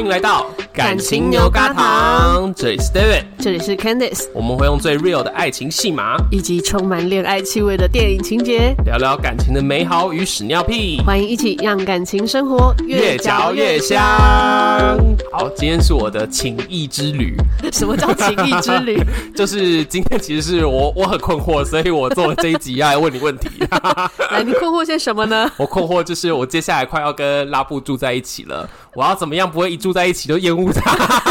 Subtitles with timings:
[0.00, 11.00] 欢迎来到感情牛轧糖，这里是 David，这里是 Candice，我们会用最 real 的爱情戏码，以及充满恋爱气味的电影情节，聊聊感情的美好与屎尿屁。
[11.06, 13.98] 欢迎一起让感情生活越嚼越香。
[15.32, 17.34] 好，今天是我的情谊之旅。
[17.72, 19.02] 什么叫情谊之旅？
[19.34, 23.48] 就是今天其实是我我很困惑，所以我做了这一集要来问你问题。
[24.30, 25.50] 来，你困惑些什么呢？
[25.56, 31.29] 我困惑就是我接下来快要跟拉布住在一起了，我要怎么样不会一住在一起就厌恶他？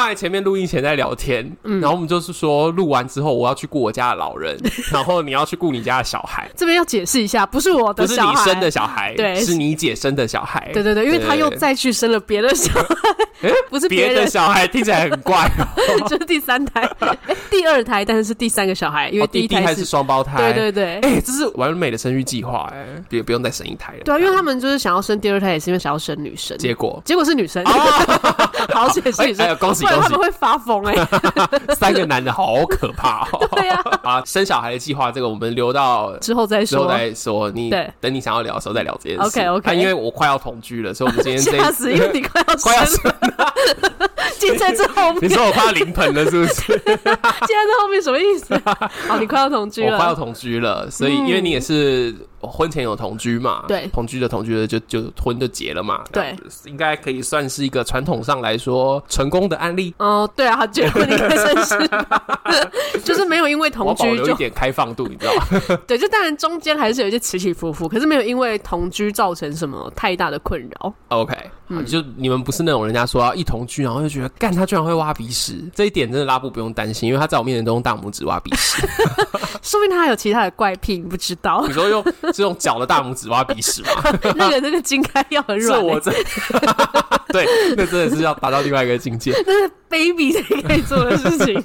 [0.00, 4.58] 刚才前面录音前在聊天，嗯，然后我们就是说录完之后我要去顾我家的老人，
[4.90, 6.48] 然后你要去顾你家的小孩。
[6.56, 10.70] 这边要解释一下，不是我的小孩，不是你生的小孩，对，是你姐生的小孩。
[10.72, 12.86] 对对对，因为他又再去生了别的小孩，
[13.46, 16.08] 欸、 不是别的小孩，听起来很怪哦。
[16.08, 16.90] 就是第三胎，
[17.50, 20.38] 第二胎，但是是第三个小孩，因为第一胎是、双胞胎。
[20.38, 23.98] 对对对，哎、欸，这是完美的生育计划，哎，别不用再生一胎了。
[24.02, 26.56] 对啊，因为他们就是想要生第二胎，也是因为想要生女生。
[26.56, 29.44] 结果结果是女生，哦、 好解释一下。
[29.44, 30.00] 哎，恭喜恭喜！
[30.02, 33.46] 他们会发疯哎、欸， 三个男的好可怕哦。
[33.52, 37.50] 对呀，啊，生小孩的计划这个我们留到之后再说，之后再说。
[37.50, 39.22] 你对，等你想要聊的时候再聊这件事。
[39.24, 39.76] OK OK。
[39.76, 43.04] 因为我快要同居了，所以我们今天这吓死，因为你快要快要生
[43.36, 43.54] 了，
[44.38, 45.24] 进在这后面。
[45.24, 46.62] 你说我快要临盆了是不是？
[46.66, 48.60] 进在这后面什么意思？
[49.08, 52.14] 好，你快要同居了，我快要同居了，所以因为你也是。
[52.40, 53.64] 婚前有同居嘛？
[53.68, 56.02] 对，同居的同居的就就婚就结了嘛？
[56.12, 59.94] 对，应该可以算是一个传统上来说成功的案例。
[59.98, 61.90] 哦，对啊，结婚应该算是，
[63.04, 65.78] 就是没有因为同居就有一点开放度，你知道吗？
[65.86, 70.92] 对，就当然中间还是有一些起起伏伏，可是没有因为同居造成什么太大的困扰。
[71.08, 71.34] OK，
[71.70, 78.86] 嗯，就你们不是那种人家说要一同居然后就觉得干他居然会挖鼻屎，这一点真的拉布不用担心，因为他在我面前都用大拇指挖鼻屎，
[79.62, 81.64] 说不定他还有其他的怪癖，你不知道。
[81.68, 82.04] 你说用。
[82.34, 83.88] 是用脚的大拇指挖鼻屎吗？
[84.36, 85.84] 那个那个筋开要很软、欸。
[85.84, 86.12] 我这，
[87.32, 89.32] 对，那真的是要达到另外一个境界。
[89.46, 91.62] 那是 baby 才可以做的事情。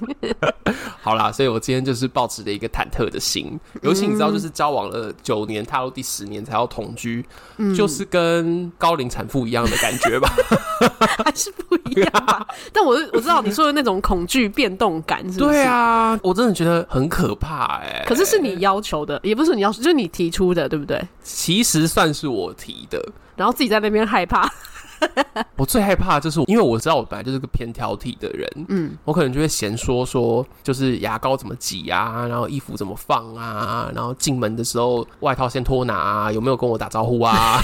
[1.02, 7.24] 好啦，所以我今天就是抱持着一个忐忑的心，尤其你知道，就是交往了九年，踏入第十年才要同居，
[7.58, 10.34] 嗯、就是跟高龄产妇一样的感觉吧？
[11.24, 12.48] 还是不一样吧？
[12.74, 18.06] 但我我知道你说的那种恐惧变动感是不是，对啊，我真的觉得很可怕哎、欸。
[18.08, 21.00] 可是是你要求的，也不是你要求，就是你提出的，对不对？
[21.24, 23.04] 其实算是我提的，
[23.36, 24.52] 然后自己在那边害怕。
[25.58, 37.62] 我最害怕就是，因为我知道我本来就是个偏挑剔的人，嗯，我可能就会嫌说说，就是牙膏怎么挤啊，然后衣服怎么放啊，然后进门的时候外套先脱拿啊，有没有跟我打招呼啊？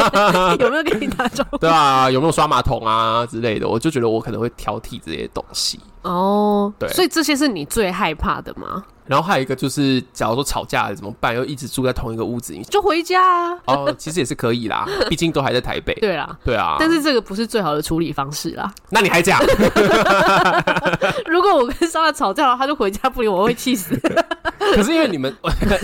[0.58, 1.58] 有没有跟你打招呼？
[1.58, 3.68] 对啊，有没有刷马桶啊之类的？
[3.68, 5.80] 我就觉得我可能会挑剔这些东西。
[6.02, 8.84] 哦，对，所以这些是你最害怕的吗？
[9.06, 11.34] 然后还有一个就是，假如说吵架了怎么办？
[11.34, 13.58] 又一直住在同一个屋子里，就回家啊。
[13.66, 15.94] 哦，其实也是可以啦， 毕竟都还在台北。
[15.94, 16.76] 对啦，对啊。
[16.78, 18.72] 但是这个不是最好的处理方式啦。
[18.90, 19.40] 那你还讲？
[21.26, 23.98] 如果我跟莎拉吵架了，他就回家不理我，我会气死。
[24.74, 25.34] 可是因为你们，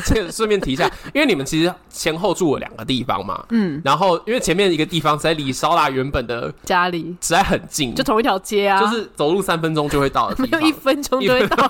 [0.05, 3.45] 这个顺便提一下，因为你们其实前后住了两个地方嘛。
[3.51, 3.81] 嗯。
[3.85, 11.67] 然后因为前面一个地方在离莎拉原本的家里实在很近，就同一条街啊，就是走路三分钟就会到的地方，没有一分钟就会到。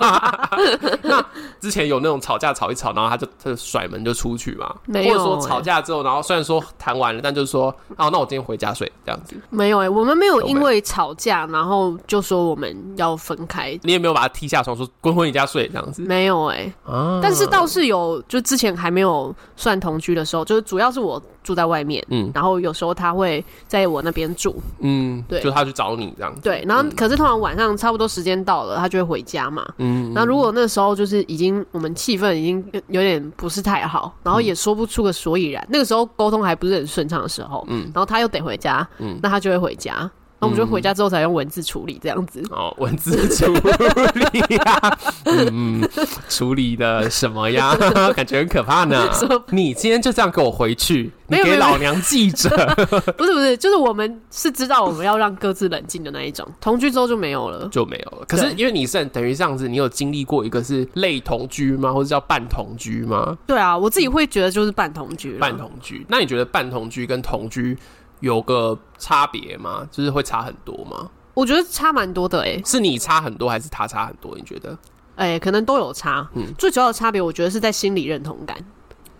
[1.03, 1.25] 那
[1.59, 5.17] 之前有那种吵架吵一吵，然后他就他就甩门就出去嘛，没有、欸。
[5.17, 9.35] 或者说吵架之后，然后虽然说谈完了，但就是说，哦，那我今天回家睡这样子。
[9.49, 13.79] 没有哎、欸，我们没有因为吵架，然后就说我们要分开。
[13.83, 16.01] 你也没有把他踢下床，说滚回你家睡这样子。
[16.03, 21.21] 没有哎、欸，啊，但是倒是有，就之前还没有算同居的时候，就是主要是我。
[21.43, 26.33] 住在外面，嗯，然后有时候他会在我那边住，嗯，对，就他去找你这样。
[26.33, 40.09] 子，对，然后可是通常晚上差不多时间到了，他就会回家嘛，嗯，那如果那时候就是已经我们气氛已经有点不是太好，然后也说不出个所以然，嗯、那个时候沟通还不是很顺畅的时候，嗯，然后他又得回家，嗯，那他就会回家。
[40.43, 42.43] 我们就回家之后才用文字处理这样子。
[42.51, 45.87] 哦，文字处理呀、啊，嗯，
[46.29, 47.75] 处理的什么呀？
[48.15, 49.09] 感觉很可怕呢。
[49.51, 52.49] 你今天就这样给我回去，你给老娘记着。
[53.17, 56.47] 不是不是，就是我们是知道我们要让各自冷静的那一种。
[56.59, 58.25] 同居之后就没有了，就没有了。
[58.27, 61.91] 可是因为你是等于这样子，你有经历过一个是类同居吗？
[61.91, 63.37] 或者叫半同居吗？
[63.47, 65.33] 对啊，我自己会觉得就是半同居。
[65.37, 67.77] 半同居，那你觉得半同居跟同居？
[68.23, 69.85] 有个差别吗？
[69.91, 71.09] 就是会差很多吗？
[71.33, 74.33] 我觉得差蛮多的诶、欸，是你差很多还是他差很多？
[74.37, 74.77] 你觉得？
[75.17, 76.25] 哎、欸，可能都有差。
[76.33, 78.57] 嗯，最主要的差别，我觉得是在心理认同感。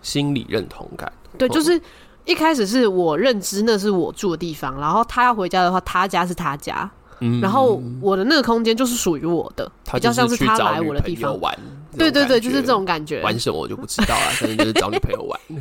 [0.00, 1.78] 心理认同感，对，就是
[2.24, 6.90] 一开始是我认知那是我住的地方，然后他要回家的话，他家是他家，
[7.20, 11.54] 嗯，然后我的那个空间就是属于我的，比较像是他来我的地方玩。
[11.96, 13.20] 对对对，就是这种感觉。
[13.22, 15.40] 玩什么我就不知道了，反正就是找女朋友玩。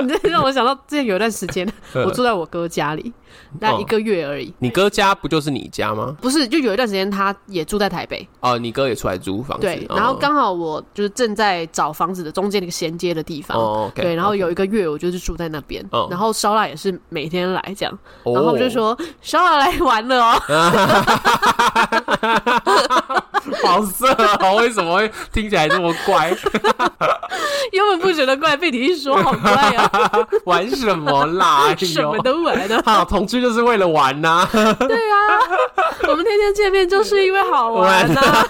[0.00, 3.12] 你这让我想到之前有一段时间，我住在我哥家里，
[3.60, 4.48] 大概一个月而已。
[4.50, 6.16] 哦、你哥家不就是你家吗？
[6.20, 8.26] 不是，就有一段时间他也住在台北。
[8.40, 9.62] 哦，你哥也出来租房子。
[9.66, 13.58] 对，然后刚好我就是正在找房子的中间那个衔接的地方。
[13.58, 20.42] 哦，okay, 对，然后有一个月我就是住在那边，哦、然后烧腊也是每天来这样，哦、然后我就说烧腊来玩了哦。
[23.62, 24.52] 好色啊！
[24.54, 26.30] 为什么会听起来这么怪？
[27.72, 29.90] 原本不觉得怪，被你一说，好怪啊！
[30.46, 31.74] 玩什么啦？
[31.76, 32.82] 什么都玩的。
[32.84, 34.72] 好，同居就是为了玩呐、啊。
[34.80, 35.18] 对啊，
[36.08, 38.46] 我们天天见面就是因为好玩呐、啊。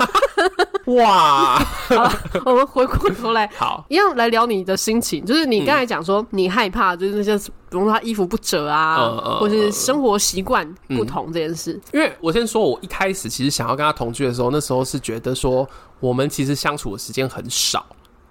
[0.87, 1.59] 哇！
[1.89, 2.13] 好，
[2.45, 5.25] 我们回过头来，好，一样来聊你的心情。
[5.25, 7.39] 就是你刚才讲说，你害怕就是那些，
[7.73, 11.81] 比如说他衣服不折啊，嗯、或是生活习惯不同这件事、嗯。
[11.95, 15.67] 因为我先说，我一开始其实想要跟他同居的时候，那时候是觉得说，
[15.99, 17.85] 我们其实相处的时间很少，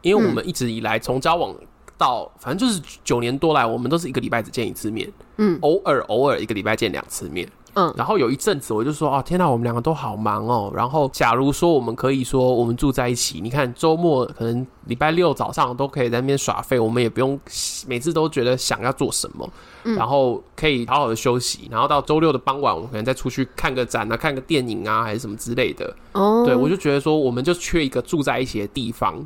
[0.04, 1.56] 因为我们一直以来从交往
[1.98, 7.50] 到，反正就是九年多来，我们都是一个礼拜只见一次面，嗯，偶尔偶尔一个礼拜见两次面。
[7.74, 10.72] 嗯，然后有一阵子我就说啊，天哪，我们两个都好忙哦。
[10.76, 17.40] 然后假如说我们可以说我们住在一起，你看周末可能礼拜六早上都可以在那边耍废，我们也不用
[17.88, 19.50] 每次都觉得想要做什么，
[19.84, 21.68] 嗯、然后可以好好的休息。
[21.72, 25.96] 然后到周六的傍晚，我们可能再出去看个展啊，看个电影啊，还是什么之类的。
[26.12, 29.26] 哦，对，我就觉得说，我们就缺一个住在一起的地方。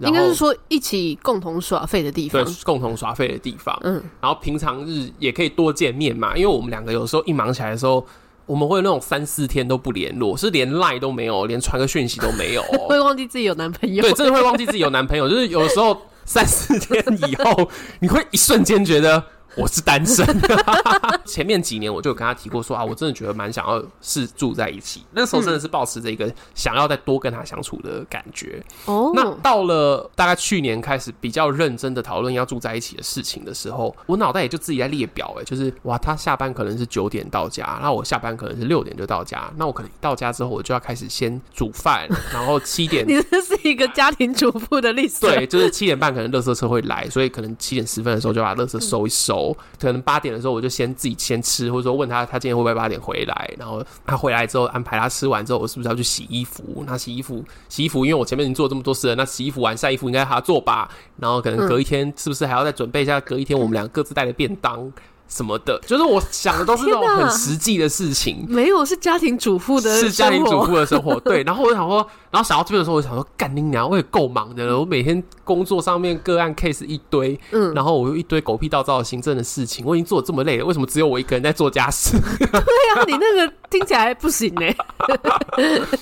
[0.00, 3.78] 应该是说一起共同耍废的地方，对，共同耍废的地方。
[3.82, 8.04] 嗯，然后平常日也可以多见面嘛，因为我们两个有时候一忙起来的时候，
[8.46, 14.02] 我们会有那种三四天都不联络，是连赖都没有，连传个讯息都没有， 会忘记自己有男朋友。
[14.02, 17.70] 对，真的会忘记自己有男朋友，就是有的时候三四天以后，
[18.00, 19.24] 你会一瞬间觉得。
[19.56, 20.26] 我是单身，
[21.24, 25.04] 前面几年我就有跟他提过说啊，我真的觉得蛮想要是住在一起。
[25.12, 28.62] 那时候真的是抱持着一个想要再多跟他相处的感觉。
[28.86, 45.20] 哦，那到了大概去年开始比较认真的讨论要住在一起的事情的时候，我脑袋也就自己在列表，哎，就是哇，他下班可能是九点到家，那我下班可能是六点就到家，那我可能一到家之后我就要开始先煮饭，然后七点， 你这是一个家庭主妇的历史。
[45.20, 49.43] 对，就是七点半可能垃圾车会来，所以可能七点十分的时候就把垃圾收一收。
[49.80, 56.84] 可能八点的时候，我就先自己先吃，或者说问他他今天会不会八点回来，然后他回来之后安排他吃完之后，我是不是要去洗衣服？
[56.86, 60.88] 那洗衣服，洗衣服，因为我前面已经做这么多事了，那洗衣服完晒衣服应该还要做吧？
[61.18, 63.20] 然后可能隔一天是不是还要再准备一下？
[63.20, 64.92] 隔一天我们俩各自带的便当。
[65.28, 68.44] 什么的，就是我想的都是那种很实际的事情。
[68.50, 71.18] 没有，是家庭主妇的，是家庭主妇的生活。
[71.24, 71.96] 对，然后我就想说，
[72.30, 74.78] 然后想到这边的时候，我就想说，干你娘，我也够忙的了。
[74.78, 82.16] 我每天工作上面个案 case 一堆，嗯，然后我又一堆狗屁倒灶的行政的事情，我已经做得这么累了，为什么只有我一个人在做家事？
[82.38, 82.60] 对
[82.94, 84.62] 啊，你那个听起来不行呢。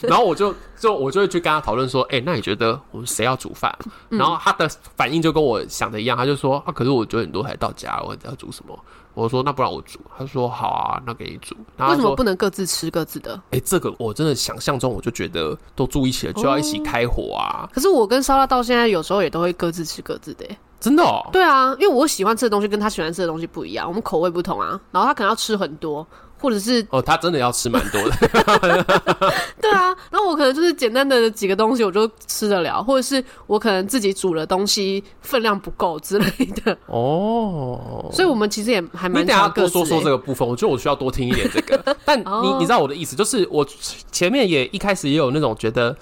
[0.02, 3.74] 然后我就就我就会去跟他讨论说，哎、欸，那你觉得我们谁要煮饭？
[4.08, 8.78] 然后他的反应就跟我想的一样，他就说，啊，可是我九点多才到家，我要煮什么？
[9.14, 11.54] 我说那不然我煮，他说好啊，那给你煮。
[11.78, 13.34] 为什么不能各自吃各自的？
[13.50, 17.64] 哎、欸，这个我真的想象中，我就觉得都住一起了，就要一起开火啊。
[17.64, 20.46] 哦、可是我跟烧腊到现在有时候也都会各自吃各自的，
[20.80, 21.28] 真的哦。
[21.32, 24.80] 对啊，因为我喜欢吃的东西跟他喜欢吃的东西不一样，我们口味不同啊。
[24.90, 26.06] 然后他可能要吃很多。
[26.42, 28.16] 或者是哦，他真的要吃蛮多的，
[29.62, 29.96] 对啊。
[30.10, 36.26] 然后我可能就是简单的几个东西，我就吃得了，或者是我可能自己煮的东西分量不够之类
[36.64, 36.76] 的。
[36.86, 39.22] 哦，所以我们其实也还蛮。
[39.22, 41.96] 你等下多说说这个部分，我觉得我需要多听一点这个。
[42.04, 43.64] 但你、哦、你知道我的意思，就是我
[44.10, 45.96] 前面也一开始也有那种觉得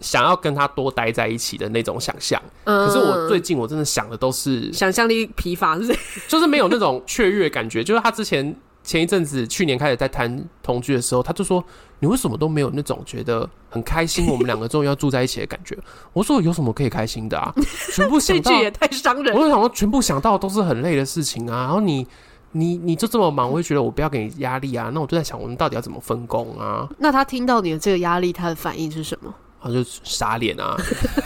[0.00, 5.94] 想要跟他多待在一起的那种想象，嗯、可是我最近我真的想的都是想象力疲乏，是
[6.26, 8.56] 就是没有那种雀跃感觉，就是他之前。
[8.84, 11.64] 前一阵子，去年开始在谈同居的时候，他就说
[12.00, 15.78] ：“你为什么都没有那种觉得很开心，我们两个终于要住在一起的感觉？”
[16.12, 17.54] 我说：“有什么可以开心的啊？
[17.94, 21.62] 全部想到这也太伤人。”我就想说，全部想到都是很累的事情啊。
[21.62, 22.06] 然后你，
[22.50, 24.90] 你，你就这么忙，我会觉得我不要给你压力啊。
[24.92, 26.88] 那我就在想，我们到底要怎么分工啊？
[26.98, 29.32] 那他听到你的这个压力，他的反应是什么？
[29.62, 30.76] 他就傻脸啊，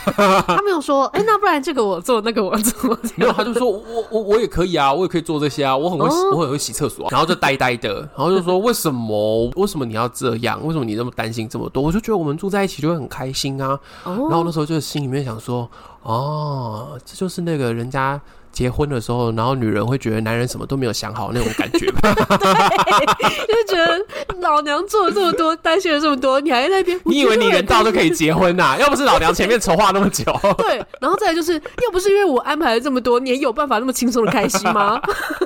[0.46, 10.60] 他没有说，哎、欸，那不然这个我做，那个我做， 没有，他就说我我我也可以啊，我也可以做这些啊，我很会，哦、我很会洗厕所，啊，然后就呆呆的，然后就说为什么为什么你要这样？
[10.66, 11.82] 为什么你那么担心这么多？
[11.82, 15.68] 我就觉得我们住在一起就会很开心啊，哦、然后那时候就心里面想说，
[16.02, 18.20] 哦，这就是那个人家。
[18.56, 22.14] 结婚的时候，然后女人会觉得男人什么都没有想好那种感觉吧？
[22.16, 24.02] 对，就觉得
[24.40, 26.98] 老娘做了这么多，担心了这么多，你还在那边？
[27.04, 28.78] 你以为你人到就可以结婚呐、啊？
[28.80, 30.25] 要不是老娘前面筹划那么久，
[30.56, 34.98] 对，然后再来就是，要不是因为我安排了这么多，你也有办法那么轻松的开心吗？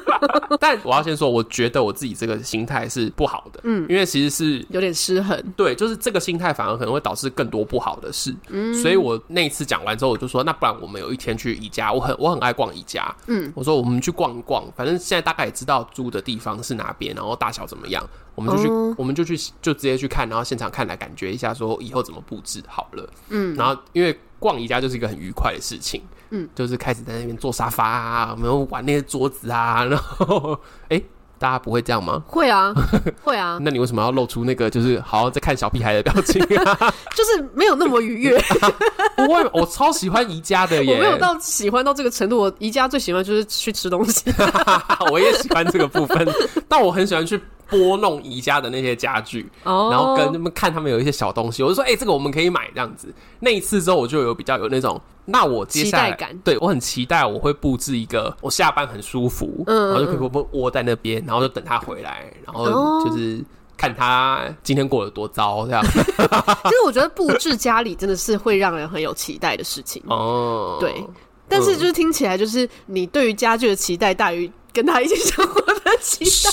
[0.60, 5.36] 但我要先说，我觉得我自己这个心态是不好的，嗯，因为其实是有点失衡。
[5.56, 8.32] 对，就是这个心态反而可能会导致更多不好的事。
[8.50, 18.04] 嗯，所以我那一次讲完之后，我就说，那不然我们有一天去宜家，我很我很爱逛宜家，嗯，我说我们去逛一逛，反正现在大概也知道租的地方是哪边，然后大小怎么样，
[18.34, 26.02] 我们就去，哦、我们就去，就直接去看，然后现场看来感觉一下，说以后怎么布置好了，嗯，然后因为逛宜家就是一个很愉快的事情。
[26.32, 30.56] 嗯，就是开始在那边坐沙发啊，没有玩那些桌子啊，然后，
[30.88, 31.04] 哎、欸，
[31.40, 32.22] 大家不会这样吗？
[32.26, 32.72] 会啊，
[33.24, 33.58] 会啊。
[33.62, 36.94] 那你为什么要露出那个就是好像在看小屁孩的表情啊？
[37.16, 38.38] 就是没有那么愉悦。
[39.16, 40.94] 不会，我超喜欢宜家的耶。
[40.94, 44.30] 我没有到喜欢到这个程度，我宜家最喜欢就是去吃东西。
[45.10, 46.28] 我也喜欢这个部分，
[46.68, 47.40] 但我很喜欢去。
[47.70, 53.14] 拨弄宜家的那些家具然后跟他们看他们有一些小东西，我就说，哎、欸，这个我们可以买这样子。
[53.38, 63.42] 那一次之后，我就有比较有那种，那我接下来，对我很期待，我会布置一个，我下班很舒服，嗯，然后就可以窝窝在那边，然后就等他回来，然后就是
[63.76, 65.82] 看他今天过得多糟这样。
[65.84, 70.76] 其实我觉得布置家里真的是会让人很有期待的事情哦。
[70.80, 71.02] 对，
[71.48, 76.50] 但是就是听起来就是你对于家具的期待大于跟他一起生活的期待。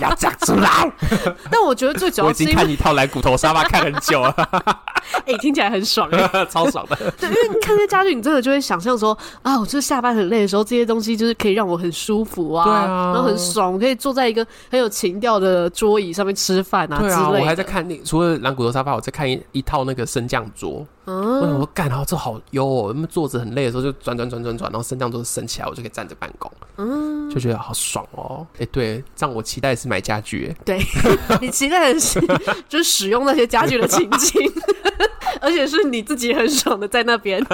[0.00, 0.92] 要讲出来，
[1.50, 4.34] 但我觉得最主要我已经看一套蓝骨头沙发 看很久了，
[5.26, 6.10] 哎、欸，听起来很爽，
[6.50, 6.96] 超爽的。
[7.18, 13.12] 对，因为你看这些家具，你真的就会想象说啊，我就是下班很累的时候，这些东西就是可以让我很舒服啊，啊。
[13.12, 17.16] 然后很爽，我可以坐在一个很有情调的桌椅上面吃饭啊之类的。
[17.16, 20.86] 啊，我还在看那除了蓝骨头沙发，我在看一一套那个升降桌。
[21.06, 28.46] 嗯，我想说干，然后这好优哦，那么坐着很累的时候就转转转转转，然后升降桌升起来，我就可以站着办公，嗯，就觉得好爽哦。
[28.54, 30.80] 哎、欸，对，这样我期待是买家具，哎，对，
[31.40, 32.20] 你期待的是
[32.68, 34.52] 就是使用那些家具的情景，
[35.40, 37.44] 而且是你自己很爽的在那边，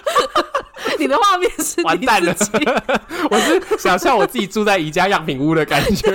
[0.98, 2.34] 你的画面是完蛋了，
[3.30, 6.10] 我是想象我自己住在宜家样品屋的感觉，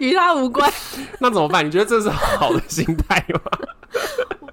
[0.00, 0.72] 与他无关。
[1.18, 1.66] 那怎么办？
[1.66, 3.40] 你觉得这是好的心态吗？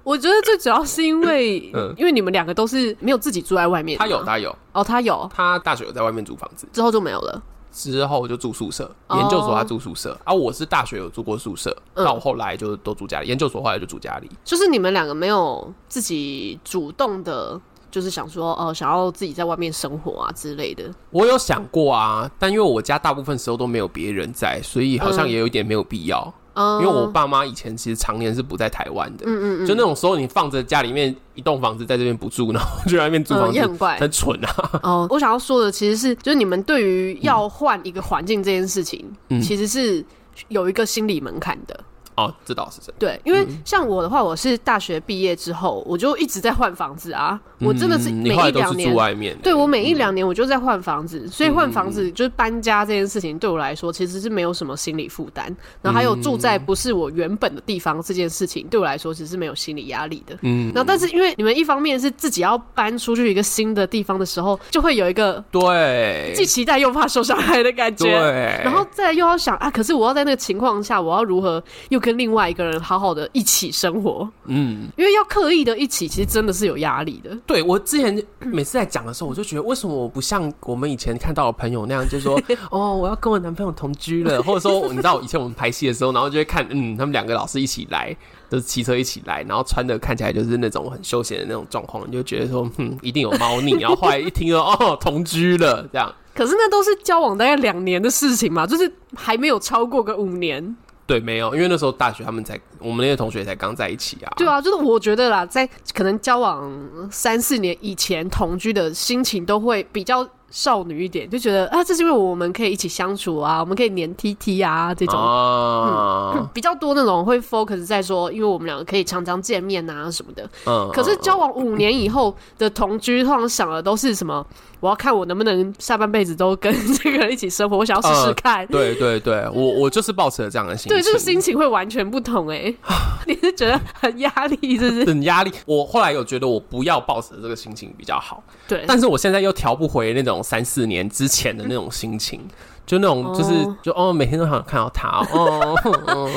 [0.04, 3.98] 我觉得最主要是因为，嗯，因为你们两个都是没有自己住在外面。
[3.98, 4.56] 他有，他有。
[4.72, 5.28] 哦，他有。
[5.34, 7.42] 他大学有在外面租房子，之后就没有了。
[7.72, 10.16] 之后就住宿舍，研究所他住宿舍。
[10.22, 13.26] 啊我是大学有住过宿舍，到后来就都住家里。
[13.26, 14.30] 研究所后来就住家里。
[14.44, 20.84] 就是你们两个没有自己主动的，就是想说，哦，想要自己在外面生活啊之类的。
[21.10, 26.32] 我有想过啊，但因为我家大部分时候都没有别人在，所以好像也有一点没有必要。
[26.56, 34.80] 因为我爸妈以前其实常年是不在台湾的，嗯嗯嗯，就那种时候你放着家里面一栋房子在这边不住，然后就在外面租房子，也很怪，很蠢啊。
[34.82, 39.04] 哦，我想要说的其实是，就是你们对于要换一个环境这件事情，
[39.42, 40.04] 其实是
[40.48, 41.78] 有一个心理门槛的。
[42.16, 42.94] 哦，这倒是真的。
[43.00, 47.40] 对，因为像我的话，我是大学毕业之后，我就一直在换房子啊。
[47.64, 49.36] 我真的是每一两年，住外面。
[49.42, 55.44] 对，我每一两年我就在换房子，所以换房子就是搬家这件事情对我来说其实是没有什么心理负担。
[55.82, 60.36] 然后还有住在不是我原本的地方这件事情对我来说其实是没有心理压力的。
[60.42, 60.72] 嗯。
[60.74, 68.04] 然后，但是因为你们一方面是自己要搬出去一个新的地方的时候，就会有一个对既期待又怕受伤害的感觉。
[68.04, 68.60] 对。
[68.64, 77.36] 然后再又要想啊，可是我要在那个情况下，我要如何又跟另外一个人好好的一起生活，嗯，因为要刻意的一起，其实真的是有压力的。
[77.46, 88.16] 对，我之前 每次在讲的时候，我就觉得为什么我不像我们以前看到的朋友那样，就是说 哦，我要跟我男朋友同居了，或者说你知道以前我们拍戏的时候，然后就会看，嗯，他们两个老师一起来，
[88.48, 93.72] 都、就是骑车一起来，然后穿的看起来就是那种很休闲的那种状况，你就觉得说，嗯，一定有猫腻。
[93.80, 100.76] 然后后来一听说哦，同居了这样，可是那都是交往大概两年的事情嘛，就是还没有超过个五年。
[101.06, 104.32] 对，没有，因为那时候大学他们才，我们那些同学才刚在一起啊。
[104.36, 106.72] 对啊，就是我觉得啦，在可能交往
[107.10, 120.48] 三四年以前同居的心情都会比较少女一点，就觉得啊，这是因为我们可以一起相处啊，我们可以黏 T T 啊这种，啊、嗯，比较多那种会 focus 在说，因为我们两个可以常常见面啊什么的。
[120.64, 124.46] 嗯，可是交往五年以后的同居，通常想的都是什么？
[124.84, 128.58] 我要看我能不能下半辈子都跟这个人一起生活，我想要试试看。
[128.58, 130.90] 呃、对对对， 我我就是抱持了这样的心情。
[130.90, 132.76] 对，这个心情会完全不同哎、欸。
[133.26, 135.06] 你是觉得很压力，是不是？
[135.06, 135.50] 很压力。
[135.64, 138.44] 我后来有觉得我不要抱持这个心情比较好。
[138.68, 138.84] 对。
[138.86, 142.38] 但是我现在又调不回那种三四年之前的那种心情。
[142.86, 143.74] 就那种，就是、oh.
[143.82, 145.74] 就哦，每天都想看到他 哦，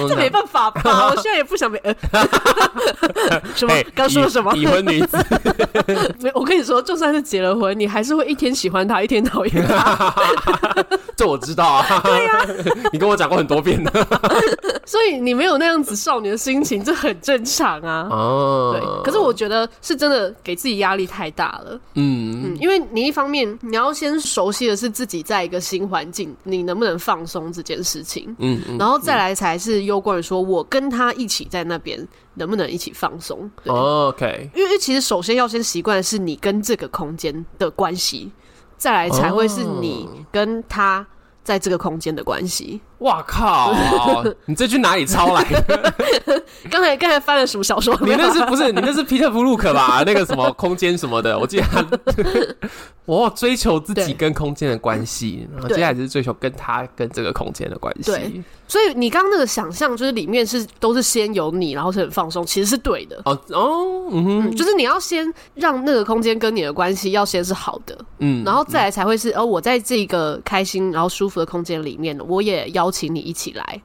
[0.07, 1.07] 这没办法吧？
[1.11, 1.77] 我现在也不想没。
[3.55, 3.73] 什么？
[3.93, 4.55] 刚说了什么？
[4.55, 5.17] 已婚女子。
[6.19, 10.15] 没，我跟你说，就算是结了婚，你还是会一天喜欢他，一天讨厌他。
[11.17, 11.99] 这我知道啊。
[12.03, 12.45] 对呀、啊，
[12.93, 13.91] 你跟我讲过很多遍的。
[14.85, 18.07] 所以你没有那样子少女的心情，这很正常啊。
[18.09, 19.03] 哦，对。
[19.03, 21.77] 可是我觉得是真的给自己压力太大了。
[21.95, 28.33] 嗯嗯，因为你一方面你要先熟悉的是自己在一个新环境，你能不能放松这件事情。
[28.39, 33.49] 嗯嗯，然后再来才是攸关于说我跟他一起在那边能不能一起放松。
[33.65, 34.49] 哦，OK。
[34.55, 38.31] 因为其实首先要先习惯的是你跟这个空间的关系，
[38.77, 41.05] 再来才会是你跟他
[41.43, 42.81] 在这个空间的关系。
[42.99, 43.73] 哇靠！
[44.45, 45.93] 你这句哪里抄来的？
[46.69, 47.95] 刚才刚才翻了什么小说？
[48.01, 48.71] 你那是不是？
[48.71, 50.03] 你那是皮特·布鲁克吧？
[50.05, 51.85] 那个什么空间什么的，我记得他。
[53.05, 58.11] 我追求自己跟空间的关系，然后接下来就是追求跟他跟这个空间的关系。
[58.11, 63.21] 对，所以你刚刚那个想象，就是里面是都是先有你，然后是很放松，其实是对的。
[63.23, 72.86] 哦哦，嗯哼，就是你要先让那个空间跟你的关系要先是好的，嗯，然后再来才会是哦，我在这个开心然后舒服的空间里面，我也要。
[72.87, 73.81] 邀请你一起来，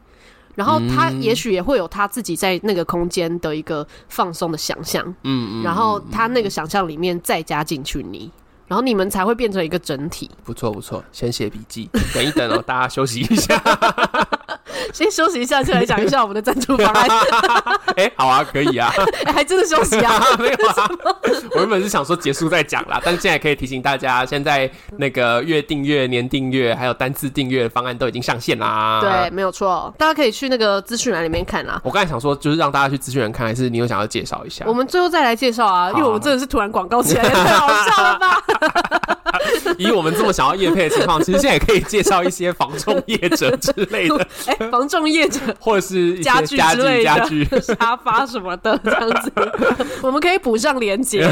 [0.54, 8.30] 然后他也许也会有他自己在那个空间的一个放松的想象，嗯嗯，然后他那个想象里面再加进去你，
[8.68, 10.30] 然后你们才会变成一个整体。
[10.44, 13.60] 不错不错，先写笔记，等一等哦，大家休息一下。
[14.94, 17.08] 先休息一下，再来讲一下我们的赞助方案。
[17.96, 18.92] 哎、欸，好啊，可以啊。
[19.34, 20.22] 还真的休息啊？
[20.38, 20.88] 没有啊。
[21.54, 29.00] 我原本是想说结束再讲啦，但现在可以提醒大家，现在那个月订阅、年订阅还有单次订阅方案都已经上线啦。
[29.00, 31.80] 对，没有错，大家可以去那个资讯栏里面看啦。
[31.82, 34.64] 我刚才想说，就是让大家去资讯栏看，还是你有想要介绍一下？
[34.66, 38.42] 我们最后再来介绍啊，因为我们真的是突然广告起来，太好笑了吧？
[39.78, 44.16] 以我们这么想要业配的情况，其实现在也可以介绍一些房仲业者之类的。
[44.46, 49.32] 哎、欸，房仲业者或者是家具之类的家具、 沙发什么的这样子，
[50.02, 51.28] 我们可以补上连结。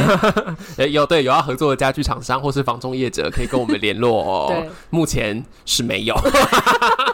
[0.91, 4.47] 有对有要合作的家具厂商或是房仲业者，可以跟我们联络哦。
[4.49, 6.17] 对，目前是没有。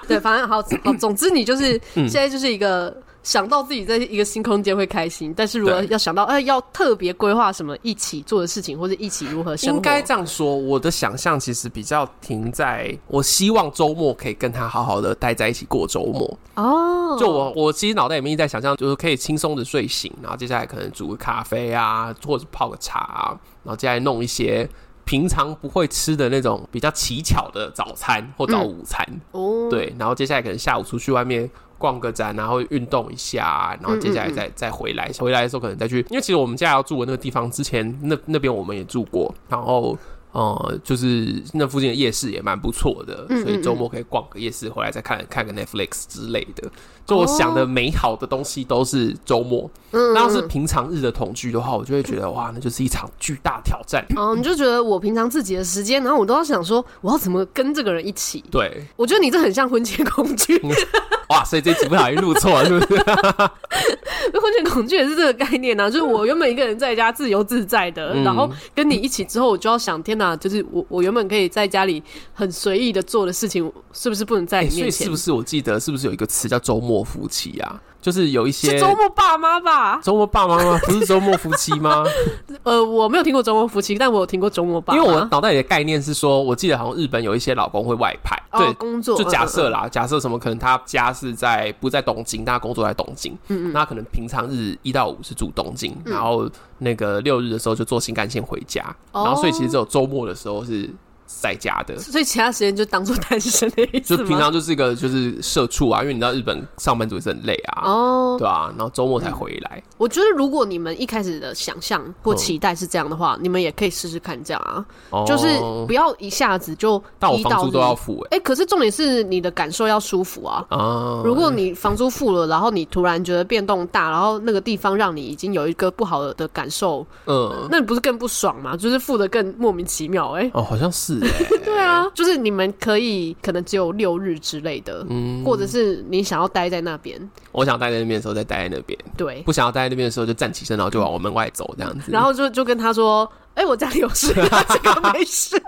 [0.07, 0.63] 对，反正好，
[0.99, 2.95] 总之你就是、嗯、现在就是一个。
[3.27, 10.57] 想到自己在一个新空间会开心，但是如果要想到，哎，要特别规划什么一起做的事情，或者一起如何生活，应该这样说。
[10.57, 16.39] 我的想象其实比较停在，我希望周末可以跟他好好的待在一起过周末。
[16.55, 24.69] 哦，就我我其实脑袋里面一直在想象，就是可以轻松的睡醒，然后接下来可能煮个咖啡啊，或者泡个茶啊，然后接下来弄一些
[25.05, 29.05] 平常不会吃的那种比较奇巧的早餐或早午餐。
[29.33, 31.51] 哦、嗯，对，然后接下来可能下午出去外面。
[31.79, 35.11] 逛个展，然后运动一下，然后接下来再再回来。
[35.19, 39.97] 回来的时候可能再去，因为其实我们家要住的那个地方，之前那那边我们也住过，然后。
[40.33, 46.71] 哦，就是那附近的夜市也蛮不错的，所以周末可以逛个夜市，回来再看看个 Netflix 之类的。
[47.07, 49.71] 就我想的美好的东西都是周末。
[49.93, 54.05] 嗯，那要是平常日的同居的话，我就会觉得哇，那就是一场巨大挑战。
[54.17, 58.43] 哦，你就觉得我平常自己的时间，然后我都要想说，我要怎么跟这个人一起？
[58.51, 60.61] 对，我觉得你这很像婚前恐惧。
[61.31, 63.03] 哇，所以这集不小心录错了，是不是？
[64.41, 70.26] 婚前恐惧也是这个概念啊，就是我原本一个人在家自由自在的，然后跟你一起之后，我就要想，天哪！
[70.27, 72.03] 啊，就是我，我原本可以在家里
[72.35, 74.79] 很随意的做的事情，是不是不能在你面？
[74.79, 77.81] 所以是不是我记得是不是有一个词叫周末夫妻呀？
[78.01, 80.79] 就是有一些周末爸妈吧，周末爸妈吗？
[80.87, 82.05] 不是周末夫妻吗？
[82.63, 84.95] 呃，我没有听过周末夫妻，但我有听过周末爸。
[84.95, 89.17] 因为我脑袋里的概念是说，我记得好像日本有一些老公会外派，哦、对工作。
[89.19, 100.89] 就假设啦，嗯嗯假设什么可能他家是在不在东京，但他工作在东京，嗯嗯，那可能平常日一到五是住东京，嗯、然后那个六日的时候就坐新干线回家，嗯、然后所以其实只有周末的时候是。
[101.27, 104.17] 在家的，所以其他时间就当做单身的意思。
[104.17, 109.83] 就平常就是一个就是社畜啊，因为你知道日本上班族也是很累啊，哦，对啊，然后周末才回来。
[109.99, 114.63] 我觉得如果你们一开始的想象或期待是这样的话，你们也可以试试看这样
[115.11, 115.47] 啊，就是
[115.87, 121.23] 不要一下子就但我房租都要付哎，哎，可是重点是你的感受要舒服啊啊。
[121.25, 128.77] 如果你房租付了，然后你突然觉得变动大，然后那个地方让你已经有一个不好的感受，嗯，那你不是更不爽吗？
[128.77, 130.49] 就是付的更莫名其妙哎。
[130.55, 131.16] 哦，好像是。
[131.65, 137.19] 对啊，就是你们可以可能只有六日之类的，嗯，或者是你想要待在那边，
[137.53, 145.61] 我想待在那边的时候再待在那边，对，不想要待在那边的时候就站起身，然后就往我门外走这样子，然后就就跟他说，哎、欸，我家里有事，这个没事。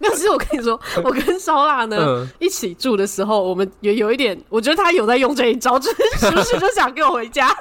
[0.00, 7.54] 那其实我跟你说，我跟烧腊呢、嗯、一起住的时候，我们也有一点，我觉得他有在用这一招，就是时不时就想跟我回家。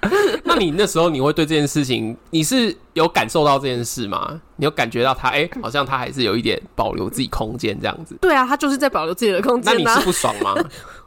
[0.44, 4.40] 那你那时候你会对这件事情，你是有感受到这件事吗？
[4.60, 8.14] 你有感觉到他，哎、欸，好像他还是有一点保留自己空间这样子。
[8.20, 9.74] 对啊，他就是在保留自己的空间、啊。
[9.74, 10.54] 那你是不爽吗？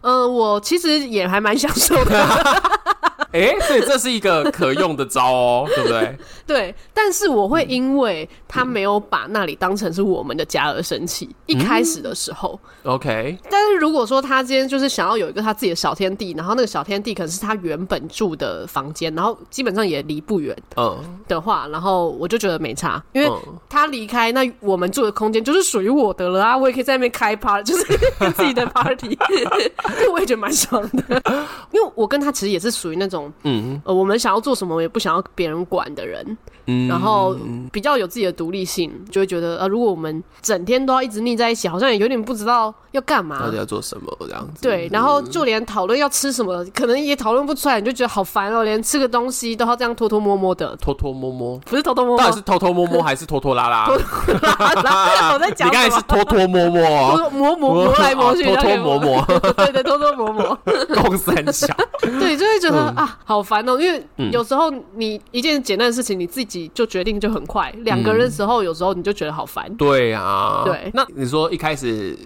[0.02, 2.20] 嗯、 呃，我其实也还蛮享受的。
[3.32, 6.18] 哎、欸，所以这是一个可用的招哦，对不对？
[6.46, 11.26] 对，但是我会因为他没有把那里当成是我们的家而生气。
[11.26, 13.36] 嗯、一开始的时候、嗯、，OK。
[13.50, 20.96] 但是如果说他今天就是想要有一个他自己的小天地，然后那个小天地可能是他原本住的房间，然后基本上也离不远，嗯
[21.28, 23.28] 的话，然后我就觉得没差，因为
[23.70, 27.84] 他离开，那我们住的空间就是属于我的了啊，我也可以在那边开 party，，就是
[28.36, 29.18] 自己的 party，
[30.12, 31.22] 我也觉得蛮爽的。
[31.72, 37.36] 因为我跟他其实也是属于那种，嗯，呃，我们想要做什么，我也不想要别人管的人，嗯，然后
[37.72, 44.62] 比较有自己的独立性，就会觉得，呃，如果我们整天都要一直腻在一起，好像也有点不知道要干嘛，到底要做什么这样子。
[44.62, 53.86] 对，然后就连讨论要吃什么，可能也讨论不出来，你就觉得好烦哦，连吃个东西都要这样偷偷摸摸的，偷偷摸摸，不是偷偷摸摸，到底是偷偷摸摸还是拖拖拉拉？
[53.86, 59.26] 拖拖拉拉，我在讲，你刚才是偷偷摸摸，摸摸摸来摸去，偷偷摸摸，
[59.58, 60.60] 对对，偷偷摸摸，
[60.96, 61.68] 公三小，
[62.02, 69.74] 对，就会觉得啊，好烦哦，因为有时候你一件简单的事情，你自己就决定就很快，两个人的时候，有时候你就觉得好烦。
[69.76, 72.18] 对啊，对，那你说一开始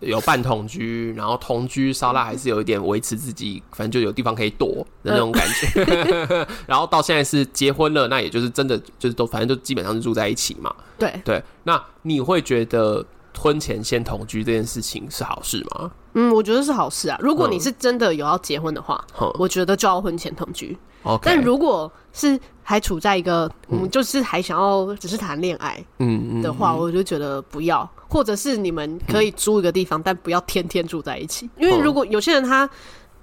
[0.00, 6.46] 有半同居，然后同居，烧腊还是有一点维持自己，反正就有地方可以躲的那种感觉。
[6.66, 10.74] 然后到现在是结婚了，那也就是真的就是都反正就基本上是住在一起嘛。
[10.98, 13.04] 对对，那你会觉得
[13.38, 15.90] 婚前先同居这件事情是好事吗？
[16.14, 17.18] 嗯，我觉得是好事啊。
[17.20, 20.76] 如果你是真的有要结婚的话，嗯、我觉得就要婚前同居。
[21.22, 27.88] 但如果是还处在一个嗯，就是还想要只是谈恋爱嗯的话，我就觉得不要。
[28.08, 31.50] 或者是你们可以租一个地方，嗯、但不要天天住在一起。
[31.58, 32.64] 因为如果有些人他，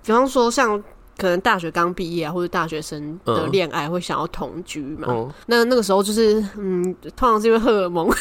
[0.04, 0.78] 比方说像
[1.18, 8.10] 可能大学刚毕业啊，或者大学生的恋爱会想要同居嘛，嗯、那那个时候就是嗯，通常是因为荷尔蒙。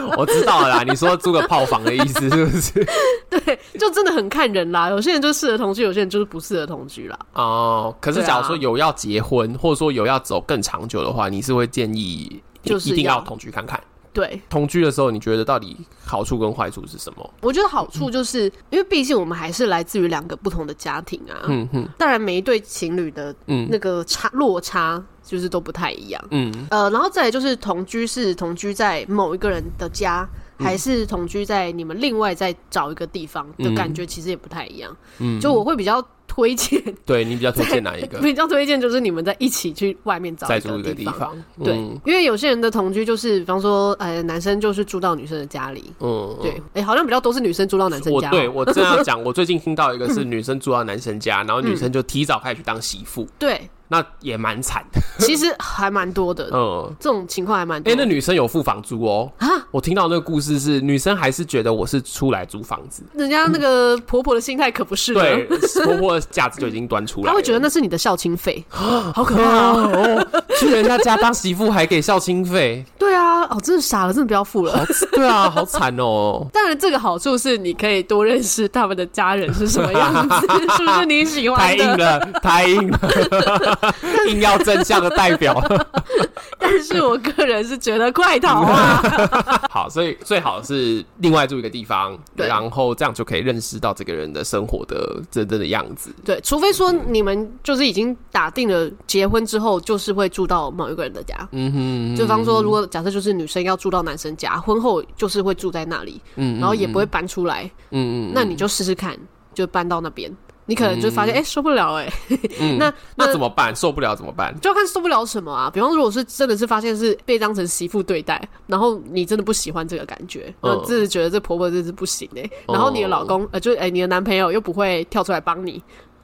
[0.16, 2.86] 我知道了啦，你说租个炮房的意思是不是？
[3.30, 4.88] 对，就真的很看人啦。
[4.90, 7.18] 有些人就适合同居，有些人就是不适合同居啦。
[7.34, 13.80] 哦，可是假如说有要结婚，或者说有要走更长久的话，你是会建议就是一定要同居看看。
[14.12, 17.34] 对，同居的时候，你觉得到底好处跟坏处是什么？
[17.40, 21.46] 我觉得好处就是、嗯、因为毕竟我们还是来自于两个不同的家庭啊。
[21.48, 23.34] 嗯哼，当然每一对情侣的
[23.70, 25.02] 那个差落差。
[25.24, 38.18] 就是都不太一样，嗯，呃，然后再来就是同居是同居在某一个人的家，嗯、还是同居在你们另外再找一个地方的感觉，其实也不太一样，嗯，就我会比较推荐， 对你比较推荐哪一个？
[38.22, 53.68] 比较推荐就是你们在一起去外面找一个地方，对，因为有些人的同居就是，比方说，呃，男生就是住到女生的家里，嗯，对，哎、欸，好像比较都是女生住到男生家，对我这样讲， 我最近听到一个是女生住到男生家，然后女生就提早开始去当媳妇，对。
[53.92, 57.92] 那也蛮惨的， 其实还蛮多的，嗯，这种情况还蛮多。
[57.92, 59.30] 哎，那女生有付房租哦？
[59.36, 65.44] 啊，我听到那个故事是女生还是觉得我是出来租房子，人家那个婆婆的心态可不是，对，
[65.84, 70.26] 婆婆的架子就已经端出来，她会觉得那是你的孝亲费， 好可怕哦！
[70.58, 76.46] 去人家家当媳妇还给孝亲费，对啊，哦，真的傻了，真的不要付了，对啊，好惨哦。
[76.50, 81.84] 当然，这个好处是你可以多认识他们的家人是什么样子， 是不是你喜欢的？
[81.84, 83.78] 太硬了，太硬了。
[84.28, 85.60] 硬要真相的代表，
[86.58, 89.02] 但是我个人是觉得快逃啊！
[89.70, 96.14] 好，所以最好是另外住一个地方，对，然后这样就可以认识到这个人的生活的真正的样子。
[96.24, 109.16] 对，除非说你们就是已经打定了结婚之后就是会住到某一个人的家，嗯哼，就方说如果假设就是女生要住到男生家，婚后就是会住在那里，嗯，然后也不会搬出来，嗯嗯，那你就试试看，
[109.52, 110.34] 就搬到那边。
[110.72, 113.76] 你可能就发现，哎、嗯欸，受不了、欸，哎、嗯， 那那，怎么办？
[113.76, 114.58] 受不了怎么办？
[114.58, 115.70] 就要看受不了什么啊。
[115.70, 122.50] 比方说，如果是真的是发现是被当成媳妇对待，然后你真的不喜欢这个感觉，那自己觉得这婆婆真是不行哎、欸。
[122.68, 125.82] 然后你的老公，呃，就哎、欸，你的男朋友又不会跳出来帮你，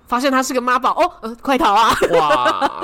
[0.08, 1.94] 发现他是个妈宝，哦，呃，快逃啊！
[2.12, 2.80] 哇！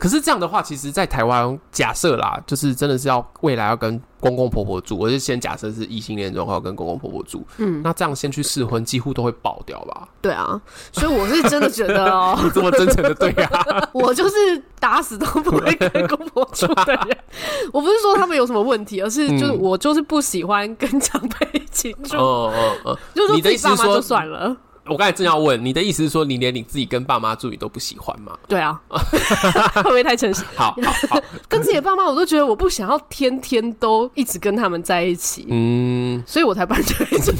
[0.00, 4.00] 可是这样的话，其实，在台湾假设啦，就是真的是要未来要跟。
[4.24, 7.46] 公公婆婆住，我就先假设是异性恋状况，跟公公婆婆住。
[7.58, 10.08] 嗯，那这样先去试婚，几乎都会爆掉吧？
[10.22, 10.58] 对啊，
[10.92, 14.34] 所以我是真的觉得哦、喔， 你这么真诚的对啊， 我就是
[14.80, 17.18] 打死都不会跟公婆住的人。
[17.70, 22.16] 我不是说他们有什么问题，而是就是我就是不喜欢跟长辈一起住。
[22.16, 24.56] 哦哦哦，就是说自己爸妈就算了。
[24.86, 28.36] 我刚才正要问你的意思是说，你连你自己跟爸妈住你都不喜欢吗？
[28.46, 30.44] 对啊， 会不会太诚实？
[30.54, 37.32] 好，好，好， 跟自己的爸妈，我都觉得我不想要天天都一直跟他们在一起，嗯，所以我才搬出来住。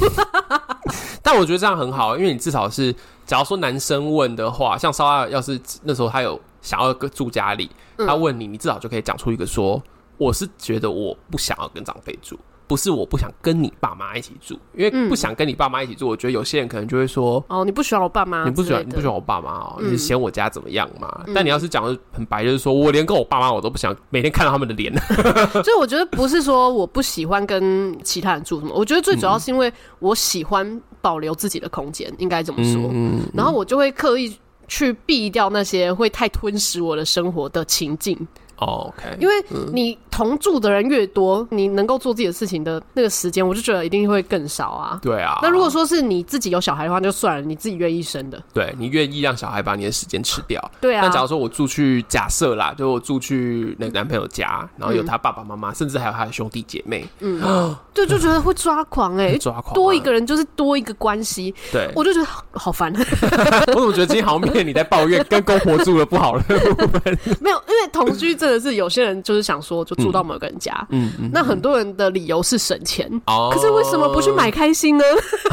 [1.23, 2.95] 但我觉得这样很好，因为你至少是，
[3.27, 9.83] 假如说男生问的话，像烧腊，要是那时候他有想要住家里，他问你，你至少就可以讲出一个说，
[10.17, 12.39] 我是觉得我不想要跟长辈住。
[12.67, 21.25] 不是我不想跟你爸妈一起住，因为不想跟你爸妈一起住，我觉得有些人可能就会说，哦，你不喜欢我爸妈，你不喜欢你不喜欢我爸妈哦，你是嫌我家怎么样嘛？
[21.35, 24.93] 但你要是讲的很白，就是说我连跟我爸妈我都不想每天看到他们的脸。
[25.53, 32.91] 所以我觉得不是说我不喜欢跟其他人住什么，我觉得最主要是因为我喜欢保留自己的空间，应该这么说。
[33.35, 34.35] 然后我就会刻意
[34.69, 38.17] 去避掉那些会太吞噬我的生活的情境。
[38.59, 39.35] 哦，OK，因为
[39.73, 44.99] 你同住的人越多，你能够做自己的事情的那个时间，我就觉得一定会更少啊。
[45.03, 45.39] 对啊。
[45.43, 48.43] 那如果说是你自己有小孩的话，就算了，你自己愿意生的。
[48.53, 50.71] 对，你愿意让小孩把你的时间吃掉。
[50.81, 51.03] 对啊。
[51.05, 61.53] 那假如说我住去假设啦，就我住去那个男朋友家，然后有他爸爸妈妈，甚至还有他的兄弟姐妹，嗯， 对，就觉得会抓狂哎，抓狂，多一个人就是多一个关系。
[61.73, 62.93] 对，我就觉得好烦。
[63.75, 66.45] 我怎么觉得今天好像变成你在抱怨跟公婆住的不好了？
[67.41, 70.87] 没有，因为同居真的是有些人就是想说，就住到某个人家。
[70.91, 71.31] 嗯嗯。
[71.33, 73.11] 那很多人的理由是省钱。
[73.27, 73.51] 哦。
[73.51, 75.05] 可是为什么不去买开心呢？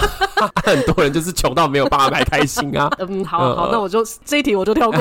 [0.66, 2.90] 很多人就是穷到没有办法买开心啊。
[3.00, 5.00] 嗯，好好，那我就这一题我就跳过。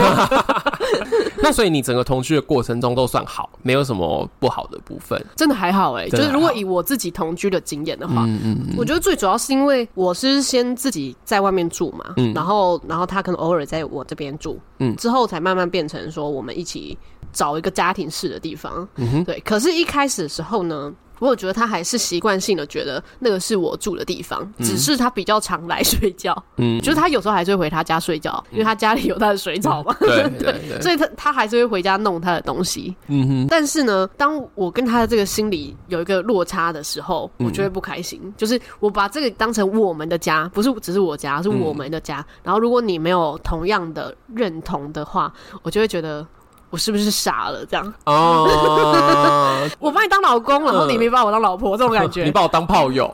[1.42, 5.20] 那所以你整个同居的过程中都算好，没有什么不好的部分。
[5.34, 16.96] 真的还好哎，就是如果以我自己同居的经验的话，嗯嗯，我觉得最主要是因为我是先自己在外面住嘛，嗯，然后然后他可能偶尔在我这边住，嗯，之后才慢慢变成说我们一起。
[17.32, 18.88] 找一个家庭式的地方，
[19.24, 19.40] 对。
[19.40, 33.46] 可是，一开始的时候呢，我有觉得他还是习惯性的觉得那个是我住的地方，只是他比较常来睡觉，嗯，就是他有时候还是会回他家睡觉，因为他家里有他的水草嘛， 对 对对，所以他他还是会回家弄他的东西，嗯哼。
[33.50, 42.24] 但是呢，当我跟他的这个心理有一个落差的时候，我就会不开心，就是我把这个当成我们的家，不是只是我家，是我们的家。
[42.42, 45.30] 然后，如果你没有同样的认同的话，
[45.62, 46.26] 我就会觉得。
[46.70, 47.64] 我是不是傻了？
[47.66, 52.24] 这样哦， 我把你当老公，然后你没把我当老婆，这种感觉。
[52.24, 53.12] 你把我当炮友，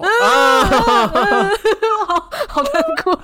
[2.07, 2.15] 好
[2.49, 3.19] 好难过。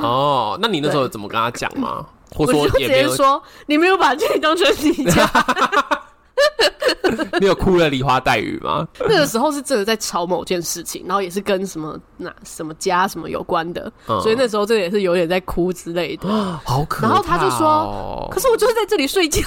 [0.00, 2.04] 哦，那你那时候怎么跟他讲吗？
[2.34, 5.30] 或者说直接说你没有把自己当成你家。
[7.40, 8.86] 你有哭了梨花带雨吗？
[9.00, 16.28] 那个时候是真的在吵某件事情，然后也是跟什么那什么家什么有关的，嗯、所以那时候这也是有点在哭之类的。
[16.64, 17.10] 好可怕、哦！
[17.10, 19.42] 然后他就说：“可是我就是在这里睡觉。”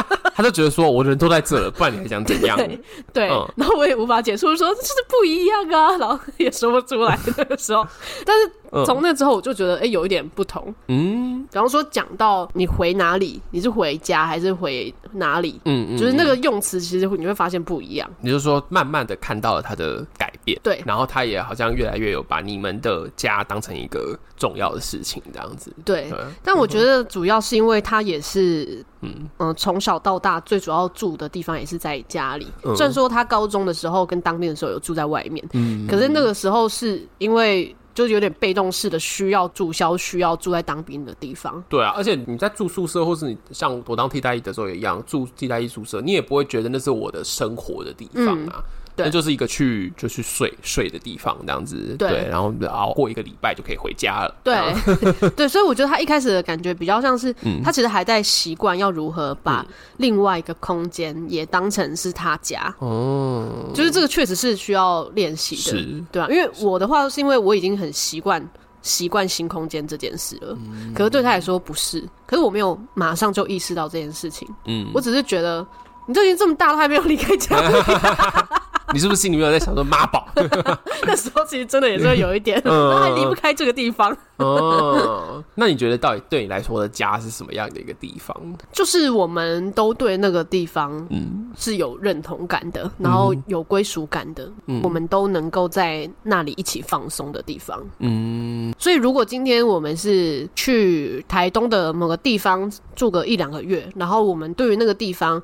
[0.34, 2.78] 他就觉得说：“我人都在这了，不然你还想怎样？”对，
[3.12, 7.86] 对嗯、然后我也无法解释说这是不一样啊，然后也说不出来那个时候，
[8.24, 8.50] 但是。
[8.86, 10.72] 从那之后，我就觉得哎、欸，有一点不同。
[10.86, 15.60] 嗯，比方说讲到你回哪里，你是回家还是回哪里？
[15.64, 18.08] 嗯嗯，就是那个用词，其实你会发现不一样。
[18.20, 25.74] 你就说慢慢的看到了他的改变，对，然后他也好像越来越有把你们的家当成一个重要的事情这样子。
[25.84, 32.46] 对，对但我觉得主要是因为他也是，嗯嗯，从小到大最主要住的地方也是在家里。
[32.64, 37.74] 嗯、虽然说他高中的时候跟当兵的时候有住在外面，嗯，可是那个时候是因为。
[37.92, 41.62] 就是有点被动式的，需要住校，需要住在当兵的地方。
[41.68, 48.62] 对啊，而且你在住宿舍，或是你像我当替代役的时候也一样，住替代役宿舍，你也不会觉得那是我的生活的地方啊。
[49.04, 51.96] 那就是一个去就去睡睡的地方，这样子。
[51.98, 54.34] 对，对，然后熬过一个礼拜就可以回家了。
[54.42, 54.60] 对。
[55.36, 59.64] 对，所以我觉得他一开始的感觉比较像是， 嗯、他其实还在习惯要如何把
[59.98, 62.74] 另外一个空间也当成是他家。
[62.78, 66.04] 哦、嗯，就是这个确实是需要练习的，是。
[66.12, 68.46] 对啊，因为我的话是因为我已经很习惯
[68.82, 74.48] 习惯新空间这件事了，嗯、可是对他来说不是，可是我没有马上就意识到这件事情。
[74.66, 75.66] 嗯，我只是觉得
[76.06, 77.56] 你都已经这么大了，还没有离开家。
[78.92, 80.28] 你是不是心里面有在想说妈宝？
[81.06, 84.16] 那时候其实真的也是有一点，嗯、还离不开这个地方。
[84.36, 88.34] 哦，那你觉得到底对你来说的家是什么样的一个地方？
[88.72, 97.78] 就是我们都对那个地方嗯是有认同感的，嗯、然后有归属感的，嗯、我们都能够在那里一起放松的地方。
[97.98, 105.40] 嗯，所以如果今天我们是去台东的某个地方住个一两个月，然后我们对于那个地方。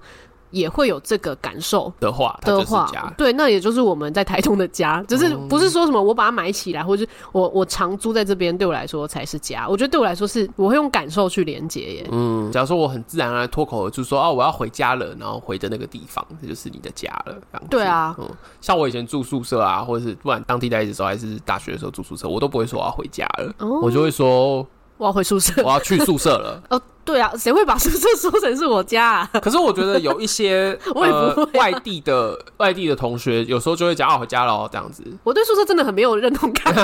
[0.50, 9.66] 也会有这个感受的话，的话，对，那也就是我们在台东的家，只是不是说什么我把它买起来，或者我我常租在这边，对我来说才是家。
[9.68, 12.08] 我觉得对我来说是，我会用感受去连接耶。
[12.10, 17.36] 嗯，假如说我很自然而然脱口而出说啊，我要回家了，然后回的那个地方，这就是你的家了。
[17.68, 18.28] 对啊，嗯，
[18.60, 24.66] 像我以前住宿舍啊，或者是不管当地在的时候还是大学的时候住宿舍，我都不会说我要回家了，哦、我就会说。
[24.98, 26.62] 我要回宿舍， 我要去宿舍了。
[26.70, 29.30] 哦，对啊，谁会把宿舍说成是我家啊？
[29.40, 35.02] 可是我觉得有一些我也不会啊呃、外地的外地的同学，有时候就会讲啊，回家了这样子。
[35.22, 36.74] 我对宿舍真的很没有认同感。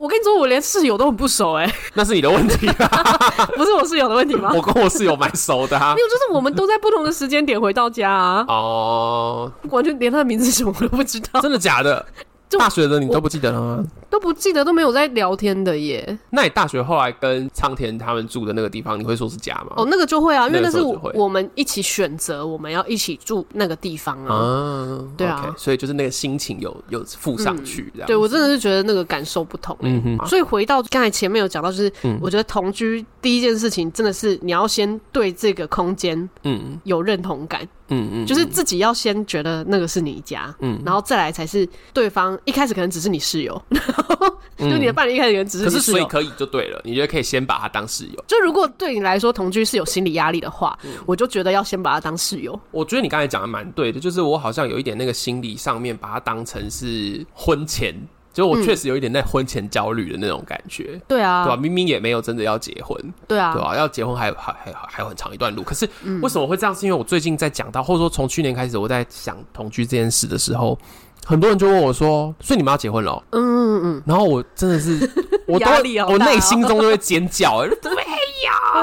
[0.00, 4.50] 我跟你说，我连室友都很不熟哎、欸，那是你的问题啊，不是我室友的问题吗？
[4.54, 5.94] 我跟我室友蛮熟的啊。
[5.94, 8.44] 没有，就是我们都在不同的时间点回到家啊。
[8.48, 12.04] 哦，完全连他的名字什么我都不知道，真的假的？
[12.50, 13.84] 就大学的你都不记得了吗？
[14.10, 16.18] 都不记得，都没有在聊天的耶。
[16.30, 19.74] 那你大学后来跟苍田他们住的那个地方，你会说是家吗？
[19.76, 20.82] 哦，那个就会啊，因为那是
[21.14, 24.34] 我们一起选择我们要一起住那个地方啊。
[24.34, 28.08] 啊，对啊所以就是那个心情有有附上去这样、嗯。
[28.08, 29.88] 对我真的是觉得那个感受不同、欸。
[29.88, 30.26] 嗯哼。
[30.26, 37.62] 所以回到刚才前面有讲到，就是我觉得同居第一件事情真的是你要先对这个空间嗯有认同感。
[37.62, 42.38] 嗯嗯嗯，就是自己要先觉得那个是你家，嗯，然后再来才是对方。
[42.44, 46.80] 一开始可能只是你室友， 然后就你的伴侣一开始可能只是你室友，可是所以可以就对了。
[46.84, 48.24] 你觉得可以先把他当室友？
[48.26, 52.58] 就如果对你来说同居是有心理压力的话，我就觉得要先把他当室友。
[52.70, 57.94] 我觉得你刚才讲的蛮对的，就是我好像有一点那个心理上面把他当成是婚前。
[58.32, 61.56] 就我确实有一点在婚前焦虑的那种感觉，嗯、对啊，对吧、啊？
[61.56, 63.76] 明明也没有真的要结婚，对啊，对吧、啊？
[63.76, 65.62] 要结婚还还还还有很长一段路。
[65.62, 65.88] 可是
[66.22, 66.74] 为什么会这样？
[66.74, 70.78] 是因为我最近在讲到，或者说从去年开始我在想同居这件事的时候，
[71.26, 74.02] 很多人就问我说：“所以你们要结婚了、喔？”嗯嗯嗯。
[74.06, 74.98] 然后我真的是，
[75.46, 75.66] 我都
[76.12, 77.64] 我内心中就会尖叫、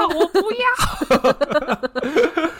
[0.08, 0.66] 我不要。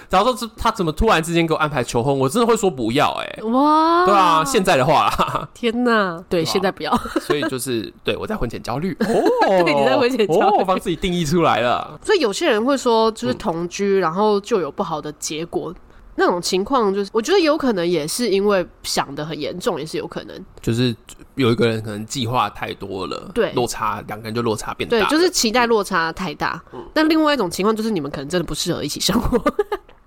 [0.09, 3.25] 假如说他怎么突然之间给我安排求婚，我真的会说不要、欸。
[3.25, 6.97] 哎，哇，对啊，现在的话啦，天哪， 对，现在不要。
[7.21, 9.07] 所以就是对我在婚前焦虑哦，
[9.65, 11.99] 对，你在婚前焦虑，我帮自己定义出来了。
[12.03, 15.75] 所以有些人会说，就是同居，然后就有不好的结果。
[16.19, 20.45] 那种情况，就是我觉得有可能也是因为想的很严重，也是有可能。
[20.61, 20.95] 就是
[21.37, 26.61] 有一个人可能计划太多了，对，落差两个人就落差变大，对，就是期待落差太大。
[26.93, 29.43] 但另外一种情况就是你们可能真的不适合一起生活。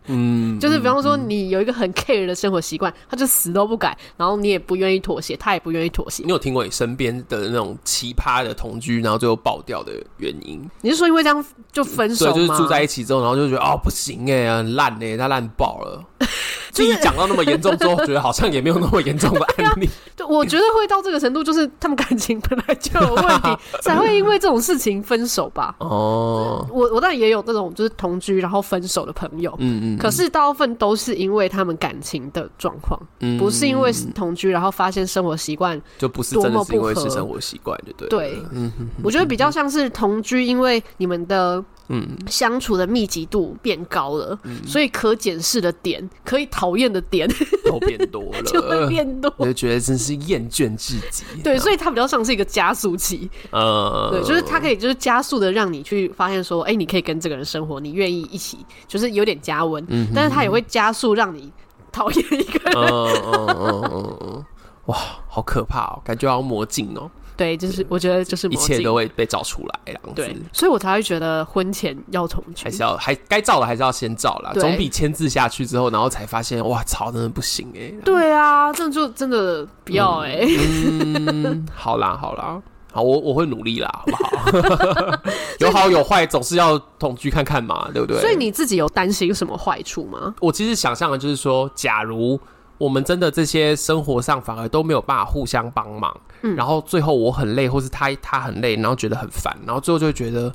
[0.07, 6.23] 嗯，就是比方说你有一个很 care 的生活习惯，他就死都不改，然后你也不愿意妥协，他也不愿意妥协。
[6.23, 10.61] 你有听过你身边的那种奇葩的同居，然后最后爆掉的原因？
[10.81, 12.33] 你是说因为这样就分手吗？
[12.33, 16.03] 对，就是住在一起之后，然后就觉得哦不行哎、欸，很烂哎、欸，他烂爆了。
[16.71, 19.89] 自己讲到那么严重之后，觉得好像也没有那么严重的案例。
[20.15, 25.75] 对，我觉得会到这个程度，就是他们感情本来就有问题， 才会因为这种事情分手吧。
[25.79, 38.07] 哦，我我当然也有那种就是同居然后分手的朋友，嗯嗯，可是大部分都是因为他们感情的状况，嗯，不是因为同居然后发现生活习惯就不是真的是因为是生活习惯，对对。
[38.09, 38.71] 对，嗯，
[39.03, 41.63] 我觉得比较像是同居，因为你们的。
[41.93, 47.29] 嗯，相处的密集度变高了，嗯、所以可检视的点、可以讨厌的点
[47.67, 51.25] 都变多了，就会变多，我就觉得真是厌倦至极。
[51.43, 53.29] 对，所以它比较像是一个加速器。
[53.51, 59.85] 呃，对，就是它可以就是加速的让你去发现说，哎、欸，你可以跟这个人生活，你愿意一起，就是有点加温。
[59.89, 61.51] 嗯，但是它也会加速让你
[61.91, 64.45] 讨厌一个人。
[64.85, 67.11] 哇，好可怕哦，感觉好像魔镜哦。
[67.41, 70.11] 对，就是我觉得就是一切都会被照出来，这样子。
[70.13, 77.91] 对，所以我才会觉得婚前要同居，还是要还该照的还是要先照啦，总比签字下去之后，然后才发现哇操，真的不行哎。
[78.05, 80.45] 对啊，这就真的不要哎。
[80.45, 82.61] 嗯，好啦好啦，
[82.93, 85.19] 好，我我会努力啦，好不好？
[85.57, 88.21] 有好有坏，总是要同居看看嘛，对不对？
[88.21, 90.35] 所以你自己有担心什么坏处吗？
[90.39, 92.39] 我其实想象的就是说，假如。
[92.77, 100.53] 我们真的这些生活上反而都没有办法互相帮忙，嗯，然后最后我很累，或是他他很累，然后觉得很烦，然后最后就会觉得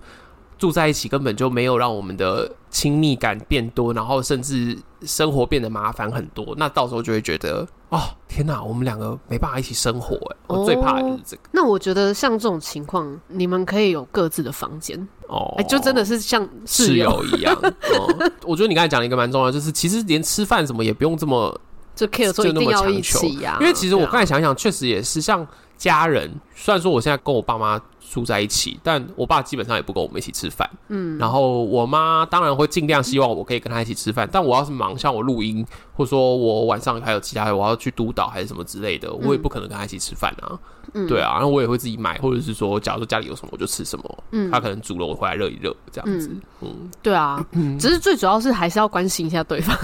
[0.58, 6.54] 住在一起根本就没有让我们的亲密感变多，然后甚至生活变得麻烦很多。
[6.56, 11.42] 那到时候就会觉得，哦，天哪，我们两个没办法一起生活，哎，我最怕的就是这个。
[11.52, 17.54] 那我觉得像这种情况，你们可以有各自的房间哦，哎，就真的是像室友一样。
[17.62, 21.60] 哦，我觉得你刚才讲了一个蛮重要，就是其实连吃饭什么也不用这么。
[21.94, 26.40] 就 care 说一定要一起呀，因为其实我刚才想想，确实也是像家人。
[26.58, 30.68] 虽然说我现在跟我爸妈住在一起，但我爸基本上也不跟我们一起吃饭。
[30.88, 40.58] 嗯，然后我妈当然会尽量希望我可以跟他一起吃饭，但我要是忙，像我录音，或者说我晚上还有其他的，我要去督导还是什么之类的，我也不可能跟他一起吃饭啊。
[40.94, 44.24] 嗯，对啊，然后我也会自己买，或者是说，假如说家里有什么我就吃什么。
[44.30, 46.30] 嗯，他可能煮了我回来热一热这样子。
[46.62, 47.44] 嗯，对啊，
[47.78, 49.76] 只是最主要是还是要关心一下对方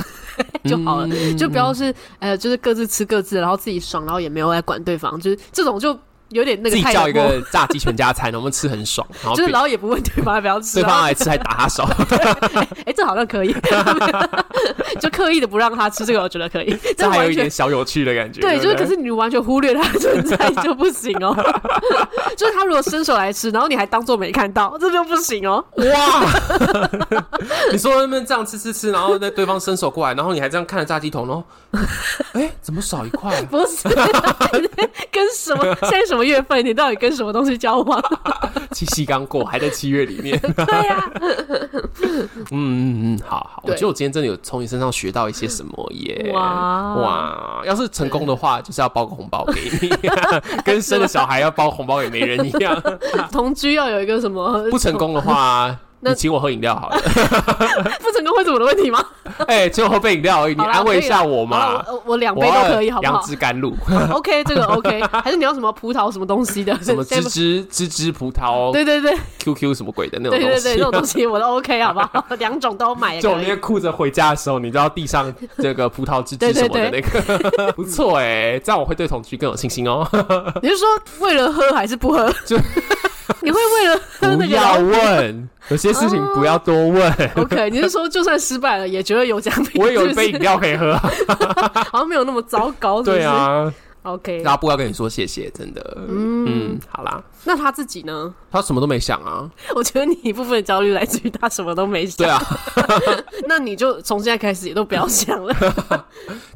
[0.65, 5.95] 就好了，就不要是呃，就是各自吃各自，然后自己爽，然后也没有来管对方，就是这种就。
[6.33, 11.85] 有点那个自己叫一个炸鸡全家餐， 我们吃很爽， 然后就是然后也不问对方要不要吃，对方来吃还打他手，
[12.85, 13.55] 哎、欸，这好像可以，
[15.01, 18.41] 就刻意的不让他吃这个，我觉得可以，这还有一点小有趣的感觉。
[18.41, 21.35] 对，就是可是你完全忽略他的存在就不行哦，
[22.37, 25.65] 就是他如果伸手来吃，然后你还当做没看到，这就不行哦。
[25.77, 26.25] 哇，
[27.71, 31.45] 你说他们这样吃吃吃，然后那对方伸手过来，然后你还这样看着炸鸡桶，然后
[32.33, 33.41] 哎、欸，怎么少一块？
[33.43, 33.89] 不是，
[35.11, 35.63] 跟什么？
[35.83, 36.65] 现在什么月份？
[36.65, 38.03] 你到底跟什么东西交往？
[38.71, 40.39] 七夕刚过，还在七月里面。
[40.41, 41.11] 对呀、啊，
[42.51, 43.63] 嗯嗯嗯，好好。
[43.65, 46.31] 我觉得我今天真的有从你身上学到一些什么耶！
[46.35, 49.91] 哇哇，要是成功的话，就是要包个红包给你，
[50.65, 52.81] 跟生了小孩要包红包给媒人一样。
[53.31, 54.69] 同居要有一个什么？
[54.71, 55.77] 不成功的话。
[56.05, 56.97] 你请我喝饮料好了，
[58.03, 59.05] 不成功会是我的问题吗？
[59.47, 61.83] 哎、欸，请我喝杯饮料而已，你安慰一下我嘛。
[61.87, 63.15] 我我两杯都可以，好不好？
[63.15, 63.73] 杨枝甘露，
[64.13, 66.77] OK，这个 OK，还是你要什么葡萄什么东西的？
[66.83, 68.73] 什么芝芝芝芝葡萄？
[68.73, 70.47] 对对对，QQ 什么鬼的那种东西？
[70.47, 72.25] 对对对，这种东西我都 OK，好不好？
[72.39, 73.21] 两种都买。
[73.21, 80.07] 就我那天哭着回家的时候，你知道地上这个葡萄芝芝什么的那个，不错哎、欸，这样我会对同居更有信心哦。
[80.63, 80.89] 你是说
[81.21, 82.29] 为了喝还是不喝？
[82.45, 82.59] 就。
[83.43, 84.01] 你会为了
[84.37, 87.13] 不要问，有些事情不要多问。
[87.37, 89.81] Oh, OK，你是说就算失败了也觉得有奖品？
[89.83, 90.97] 我也有一杯饮料可以喝，
[91.91, 93.17] 好像没有那么糟糕是是？
[93.17, 93.73] 对啊
[94.03, 94.43] ，OK。
[94.45, 95.99] 阿布要跟你说谢谢，真的。
[96.09, 97.23] 嗯嗯，好啦。
[97.45, 98.33] 那他自己呢？
[98.51, 99.51] 他什么都没想啊。
[99.75, 102.17] 我觉得你一部分的焦虑来自于他什么都没想。
[102.19, 102.41] 对啊，
[103.49, 105.55] 那你就从现在开始也都不要想了。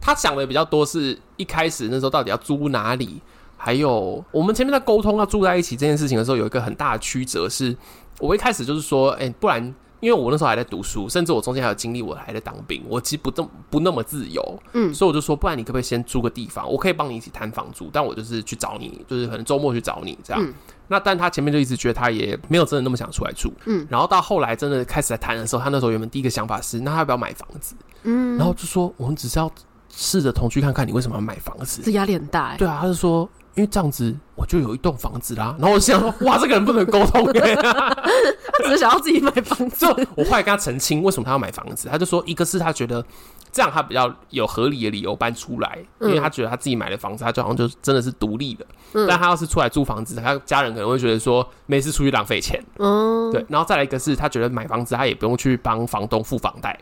[0.01, 3.21] 他想的比较多，是一开始那时候到底要租哪里？
[3.57, 7.77] 还有，我们前面在沟通要住在一起这件事情的时候，有一个很大的曲折，是
[8.21, 9.63] 我一开始就是说，哎、欸，不然，
[10.01, 14.43] 因为我那时候还在读书，甚至我中间还有经历，我还在当兵，我其实不这么不那么自由，
[14.75, 20.43] 嗯，所以我就说，不然你可不可以先租个地方，我可以帮你一起谈房租，但我就是去找你，就是可能周末去找你这样。
[20.45, 20.55] 嗯、
[20.89, 27.75] 那但他前面就一直觉得他也没有真的那么想出来住，嗯，然后到后来真的开始在谈的时候，他那时候原本第一个想法是，那他要不要买房子？
[28.03, 29.51] 嗯，然后就说，我们只是要
[29.89, 31.81] 试着同居看看，你为什么要买房子？
[31.83, 33.29] 这压力很大，欸，对啊，他就说。
[33.57, 39.87] 因为这样子我就有一栋房子啦，然后我想说，哇，这个人不能沟通耶， 他只是想要自己买房子。
[40.15, 43.05] 我后来跟他澄清，为什么他要买房子，他就说，一个是他觉得
[43.51, 48.67] 这样他比较有合理的理由搬出来，因为他觉得他自己买的房子，他就好像就真的是独立的。
[48.93, 52.63] 嗯、但他要是出来租房子，他家人可能会觉得说，每次出去浪费钱。
[52.79, 53.45] 嗯，对。
[53.49, 56.79] 然后再来一个是他觉得买房子，他也不用去帮房东付房贷。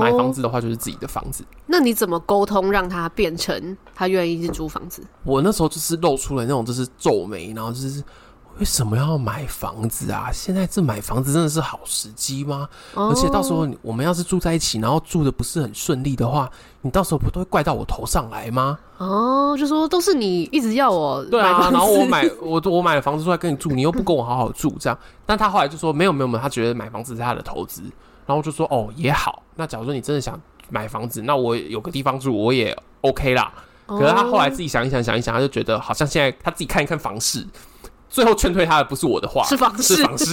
[0.00, 1.44] 买房子的话，就是自己的房子。
[1.66, 5.02] 那你怎么沟通让他变成他愿意去租房子？
[5.24, 8.02] 我那时候就是露出了那种就是皱眉，然后就是
[8.58, 10.30] 为什么要买房子啊？
[10.32, 12.68] 现在这买房子真的是好时机吗？
[12.94, 16.50] 而且到时候我们要是住在一起，然后住的不是很顺利的话，
[16.82, 18.78] 你到时候不都会怪到我头上来吗？
[18.96, 24.98] 哦，就说都是你一直要我对啊，然后我买我我买了房子出来跟你住，你又不跟我好好住，这样。
[25.24, 27.82] 但他后来就说没有没有没有，他觉得买房子是他的投资。
[28.28, 33.50] 然后就说哦也好，那假如说你真的想买房子，那我有个地方住我也 OK 啦。
[33.86, 37.42] 可是他后来自己想一想，想一想，他就觉得好像现在他自己看一看房市，
[38.10, 40.26] 最后劝退他的不是我的话，是房市，是房市，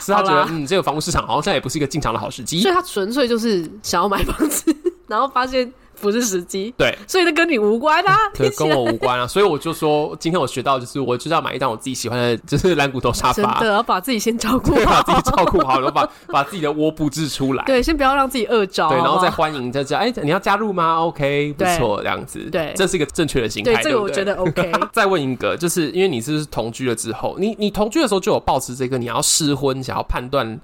[0.00, 4.74] 是他觉得嗯这个房屋市场好像也不是一个进场的好时机，所以他纯粹就是想要买房子，
[5.08, 5.70] 然后发现。
[6.00, 24.72] 不是时机，对，所以这跟你无关啊， 对，跟我无关啊，所以我就说，今天我学到就是，我就是要买一张我自己喜欢的， 就是蓝骨头沙发，真的要把自己先照顾好， 把自己照顾好，然后把把自己的窝布置出来，对，先不要让自己饿着，对，然后再欢迎大家，哎，你要加入吗？OK，不错，这样子，对，这是一个正确的心态，对，这个我觉得 OK。
[24.92, 30.58] 再问一个，就是因为你是同居了之后，你你同居的时候就有抱持这个，你要试婚，想要判断。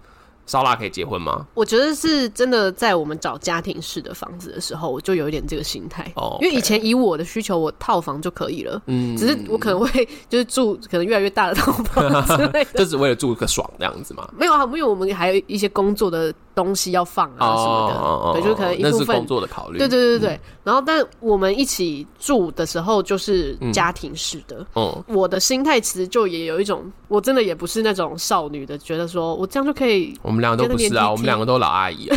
[0.46, 1.46] 烧腊可以结婚吗？
[1.54, 6.10] 我觉得是真的，在我们找家庭式的房子的时候，我就有一点这个心态。
[6.16, 8.80] 哦，因为以前以我的需求，我套房就可以了。
[8.86, 14.28] 嗯，只是我可能会就是住可能越来越大的套房之类的， 就只为了住个爽这样子嘛？
[14.36, 19.78] 没有啊，因为我们还有一些工作的东西要放啊什么的，对，就是可能一部分工作的考虑。
[19.78, 24.64] 对对对对，然后但我们一起住的时候就是家庭式的。
[24.74, 30.16] 嗯，我的心态其实就也有一种，我真的也不是那种少女的，觉得说我这样就可以。
[30.22, 32.16] 我们两个都不是啊，我们两个都老阿姨啊。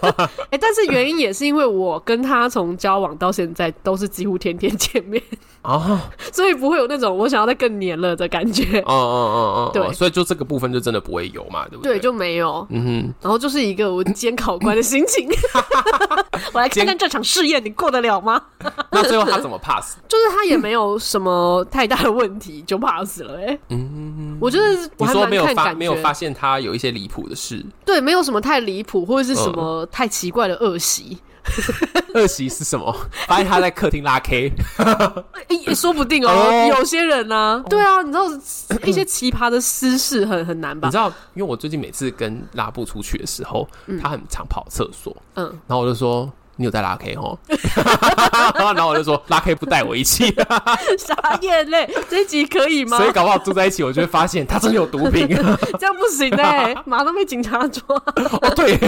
[0.50, 5.22] 哎，但是原因也是因为我跟他从交往到现在都是几乎天天见面
[5.64, 8.80] 啊，所以不会有那种我想要再更黏了的感觉。
[8.80, 11.94] 哦哦哦哦，对，所以就这个部分就真的不会有嘛，对不对？
[11.94, 12.66] 对，就没有。
[12.70, 15.26] 嗯哼，然后就是一个我监考官的心情，
[16.52, 18.40] 我来看看这场试验你过得了吗？
[18.92, 19.96] 那最后他怎么 pass？
[20.06, 23.38] 就是他也没有什么太大的问题就 pass 了。
[23.40, 27.64] 哎，嗯，我觉得你说没有发没有发现他有一些离谱的事。
[27.86, 31.18] 对，没有什么太离谱或者是什么太奇怪的恶习，
[32.14, 32.94] 恶习是什么？
[33.26, 34.52] 发现他在客厅拉 K，
[35.66, 36.30] 也说不定哦。
[36.30, 36.78] Oh.
[36.78, 38.24] 有些人呢、啊，对啊，你知道
[38.84, 40.88] 一些奇葩的私事很很难吧？
[40.88, 46.30] 你知道，因为我最近每次跟拉布出去的时候，嗯、他很常跑厕所，嗯，然后我就说。
[46.56, 47.36] 你有带拉 K 齁，
[48.74, 50.32] 然后我就说拉 K 不带我一起，
[50.98, 51.88] 傻眼嘞！
[52.08, 52.96] 这一集可以吗？
[52.96, 55.26] 所以搞不好住在一起，我就会发现他真的有毒品，
[55.78, 57.82] 这样不行嘞，马上被警察抓。
[57.96, 58.78] 哦，对，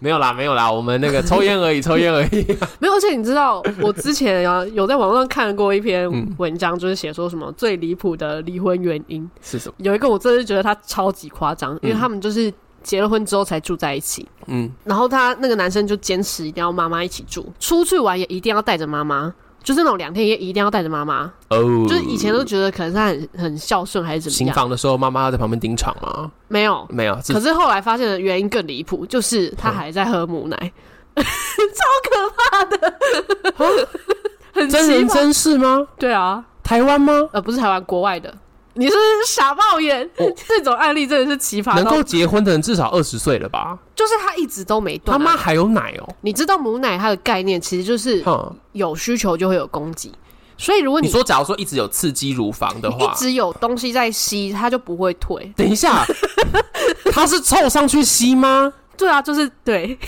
[0.00, 2.46] 没有啦，没有啦，我们那个抽烟而已，抽烟而已。
[2.78, 6.08] 没有，而且你知道，我之前啊有在网上看过一篇
[6.38, 9.74] 文章，就是写说什么最离谱的离婚原因是什么？
[9.78, 12.52] 有一个我真的是觉得他超级夸张，因为他们就是。
[12.82, 21.32] 结了婚之后才住在一起，嗯，然后他那个男生就坚持一定要妈妈一起住，出去玩也一定要带着妈妈，就是那种两天也一定要带着妈妈。
[21.48, 21.58] 哦，
[21.88, 24.54] 就是以前都觉得可能是他很很孝顺还是怎么样。
[24.54, 26.30] 行房的时候妈妈要在旁边盯场吗？
[26.48, 27.14] 没有，没有。
[27.28, 30.72] 可是后来发现的原因更离谱，就是他还在喝母奶，
[31.14, 31.24] 嗯、
[31.76, 33.88] 超可怕的，
[34.54, 35.86] 很真人真事吗？
[35.98, 37.28] 对啊，台湾吗？
[37.32, 38.34] 呃，不是台湾，国外的。
[38.74, 38.94] 你是
[39.26, 41.74] 傻抱怨，哦、 这种案例真的是奇葩。
[41.74, 43.78] 能够结婚的人至少二十岁了吧？
[43.94, 46.08] 就是他一直都没断，他妈还有奶哦。
[46.20, 48.24] 你知道母奶它的概念其实就是
[48.72, 50.12] 有需求就会有供给，
[50.56, 55.52] 所以如果你，你说假如说一直有刺激乳房的话，一直有东西在吸，它就不会退。
[55.56, 56.04] 等一下，
[57.12, 58.72] 它是凑上去吸吗？
[58.96, 59.98] 对啊，就是对，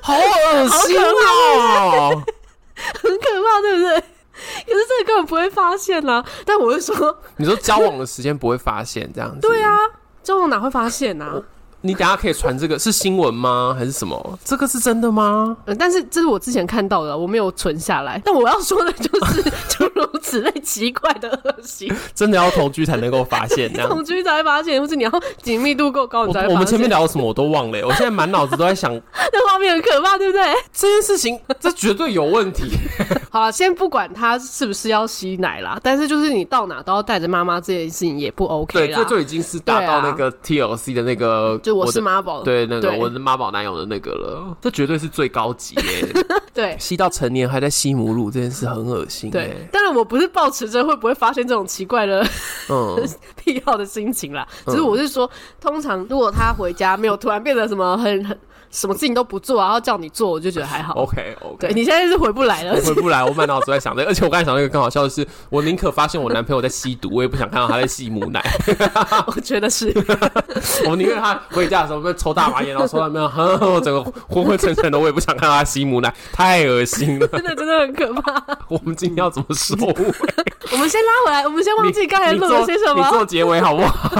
[0.00, 2.22] 好恶心哦，
[3.02, 4.02] 很可怕，对不对？
[4.66, 9.40] 可是这个根本不会发现啦，但我会说，你说交往的时间不会发现这样子？
[9.46, 9.76] 对啊，
[10.22, 11.42] 交往哪会发现呢、啊？
[11.80, 13.74] 你等下可以传这个是新闻吗？
[13.78, 14.38] 还是什么？
[14.44, 15.56] 这个是真的吗？
[15.66, 18.20] 嗯，但是这是我之前看到的，我没有存下来。
[18.24, 26.54] 但我要说的就是 诸如此类奇怪的恶习，真的要同居才能够发现，这样同居才发现，或是你要紧密度够高，你才会发现。
[26.54, 28.92] 我们前面聊什么我都忘了，我现在满脑子都在想，
[29.32, 30.42] 那画面很可怕，对不对？
[30.72, 32.72] 这件事情这绝对有问题。
[33.30, 38.86] 好了，先不管他是不是要吸奶啦，但是就是你到哪都要带着妈妈，这件事情也不 OK 啦。
[38.86, 41.56] 对，这就已经是达到那个 TLC 的那个。
[41.68, 46.12] 就我是妈宝，对那个我是妈宝男友的那个了， 这绝对是最高级耶。
[46.54, 49.30] 对，吸到成年还在吸母乳这件事很恶心。
[49.30, 52.26] 对，但是我不是抱持着会不会发现这种奇怪的
[52.68, 52.96] 嗯
[53.36, 58.38] 癖好的心情啦，只是我是说，通常如果他回家没有突然变得什么很很。
[58.70, 60.94] 什么事情都不做，然后叫你做，我就觉得还好。
[60.94, 63.24] OK OK，对，你现在是回不来了，回不来。
[63.24, 68.42] 我满脑子在想这个，而且我刚才想到一个更好笑的是，我宁可发现我男朋友在吸毒，我也不想看到他在吸母奶。
[69.26, 69.92] 我觉得是，
[70.86, 73.24] 我宁愿他回家的时候被抽大麻烟，然后抽到没有，
[73.74, 77.26] 我整个昏昏沉沉的，我也不想看到他吸母奶，太恶心了。
[77.28, 78.44] 真的真的很可怕。
[78.68, 79.94] 我们今天要怎么收尾？
[80.70, 83.02] 我们先拉回来，我们先忘记刚才录了些什么。
[83.02, 84.10] 你做结尾好不好？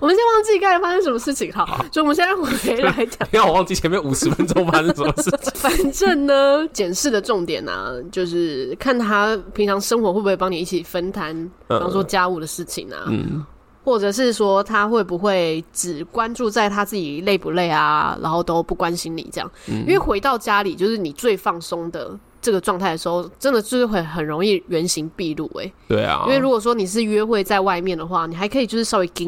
[0.00, 3.26] 我们先忘记刚才发生什么事情，好，就我们现在回来讲。
[3.30, 3.77] 不要我忘记。
[3.78, 5.52] 前面五十分钟发生什么事情？
[5.54, 11.32] 反正呢，检视的重点呢、啊，就是看他平常生活会不会帮你一起分摊，
[11.68, 13.44] 比方说家务的事情啊，嗯，
[13.84, 19.50] 或者是说他会不会只关注在他自己累不累啊，然后都不关心你这样。
[19.68, 25.50] 嗯、因为回到家里，就是你最放松的这个状态的时候，真的就是会很容易原形毕露。
[25.60, 29.24] 哎，对啊，因为如果说你是约会在外面的话，你还可以就是稍微给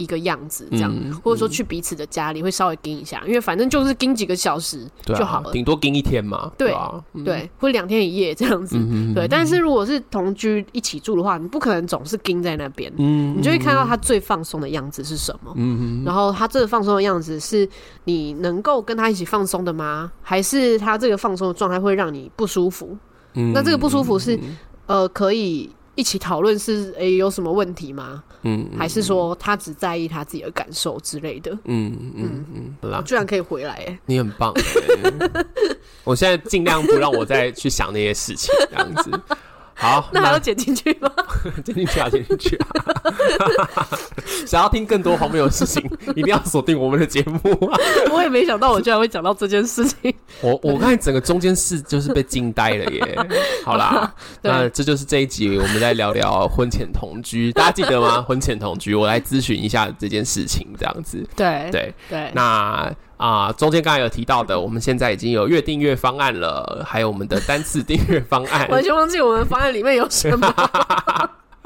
[0.00, 6.50] 一个样子这样，嗯、或者说去彼此的家里会稍微盯一下，嗯、因为反正就是盯几个小时就好了，顶、啊、多盯一天嘛。
[6.56, 8.76] 对，对，啊嗯、对，或两天一夜这样子。
[9.14, 15.54] 对，但是如果是同居一起住的话，你不可能总是盯在那边，嗯、你就会看到他最放松的样子是什么。
[16.04, 17.68] 然后他这个放松的样子是
[18.04, 20.10] 你能够跟他一起放松的吗？
[20.22, 22.96] 还是他这个放松的状态会让你不舒服？
[23.34, 24.38] 嗯、那这个不舒服是
[24.86, 25.70] 呃可以。
[25.94, 28.22] 一起讨论是诶、欸、有什么问题吗？
[28.42, 31.52] 嗯，还是说他只在意他自己的感受之类的？
[31.64, 35.44] 嗯嗯嗯，好啦，居然可以回来哎，你很棒哎！
[36.04, 39.10] 我现在尽量不让我再去想那些事情，这样子。
[39.80, 41.10] 好， 那还要剪进去吗？
[41.64, 43.88] 剪进去啊，剪进去啊！
[44.46, 45.82] 想要听更多荒谬的事情，
[46.14, 47.78] 一定要锁定我们的节目啊！
[48.12, 50.14] 我也没想到，我居然会讲到这件事情。
[50.42, 53.18] 我我看整个中间是就是被惊呆了耶！
[53.64, 54.12] 好啦，
[54.42, 58.20] 那这就是这一集我们在聊聊婚前同居，大家记得吗？
[58.20, 61.26] 婚前同居，我来咨询一下这件事情，这样子。
[61.34, 62.92] 对对对，对那。
[63.20, 68.66] 啊、呃，中间刚才有提到的，我们现在已经有月订阅方案了，还有我们的单次订阅方案。
[68.72, 70.54] 完全忘记我们方案里面有什么。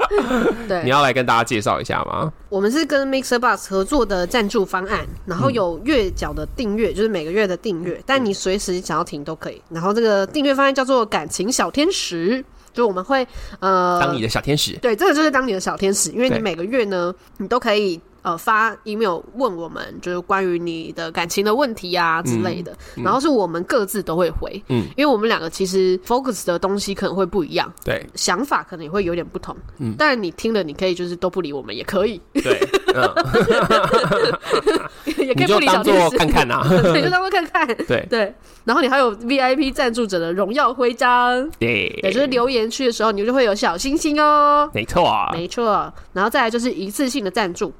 [0.67, 2.29] 对，你要来跟大家介绍一下吗？
[2.49, 9.61] 我们是跟 MixerBox 合作的赞助方案，然后有月缴的订阅，就是每个月的订阅，但你随时想要停都可以。
[9.69, 12.43] 然后这个订阅方案叫做感情小天使，
[12.73, 13.25] 就我们会
[13.61, 14.73] 呃当你的小天使。
[14.79, 17.97] 对，这个就是当你的小天使，因为你每个月呢，你都可以。
[18.25, 32.59] 呃发 email 问我们，就是关于你的感情的问题啊之类的，嗯、然后是我们各自都会回，嗯，因为我们两个其实 focus 的东西可能会不一样，对，想法可能也会有点不同，嗯，但你听了你可以就是都不理我们也可以，对，
[32.95, 33.03] 嗯，
[35.27, 38.03] 也可以不理小天使，看看啊， 对，就当做看看，对。
[38.09, 45.05] 对，然后你还有 VIP 赞助者的荣耀徽章，对，也就是留言区的时候你就会有小星星哦，没错。
[45.05, 47.71] 啊，没错，然后再来就是一次性的赞助。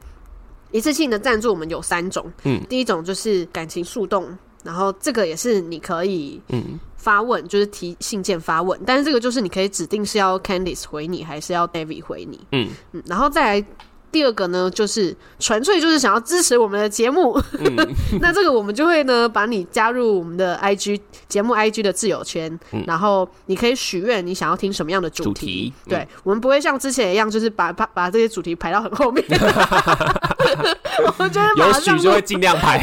[0.72, 6.80] 一次性的赞助我们有三种，嗯，第一种就是感情速动，然后这个也是你可以嗯。
[6.98, 12.70] 发问，嗯、就是提信件发问，但是这个就是你可以指定是要 Candice 回你，还是要 David 回你，嗯。
[12.94, 13.68] 嗯，然后再来。
[14.16, 17.76] 第二个呢，就是纯粹就是想要支持我们的节目，嗯、
[18.22, 20.98] 那这个我们就会呢把你加入我们的 IG
[21.28, 29.22] 节目 IG 的自由圈，嗯、然后你可以许愿你想要听什么样的主题，主题嗯、对，我们不会像之前一样，就是把把把这些主题排到很后面，
[31.06, 32.82] 我们就会有许就会尽量排，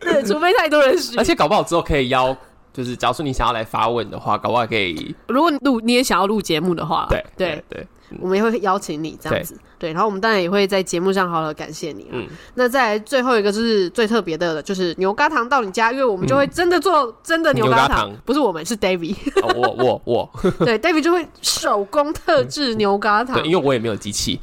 [0.00, 2.34] 对，除非太多人许，而且搞不好之后可以邀，
[2.72, 7.22] 就是假如说你想要来发问的话，搞不好可以，如果录你也想要录节目的话，对。
[7.36, 7.86] 对对
[8.20, 12.08] 我们也会邀请你这样子，对，然后我们当然也会在节目上好好感谢你。
[12.10, 18.12] 嗯，那再来最后一个就是最特别的，就是牛轧糖到你家，因为我们就会真的做真的牛轧糖，糖。
[18.24, 20.30] 不是我们是 David，哦、我我我，
[20.64, 24.40] 对，David 就会手工特制牛轧糖，对，因为我也没有机器，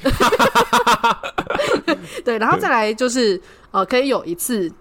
[2.24, 4.72] 对，然后再来就是呃，可以有一次。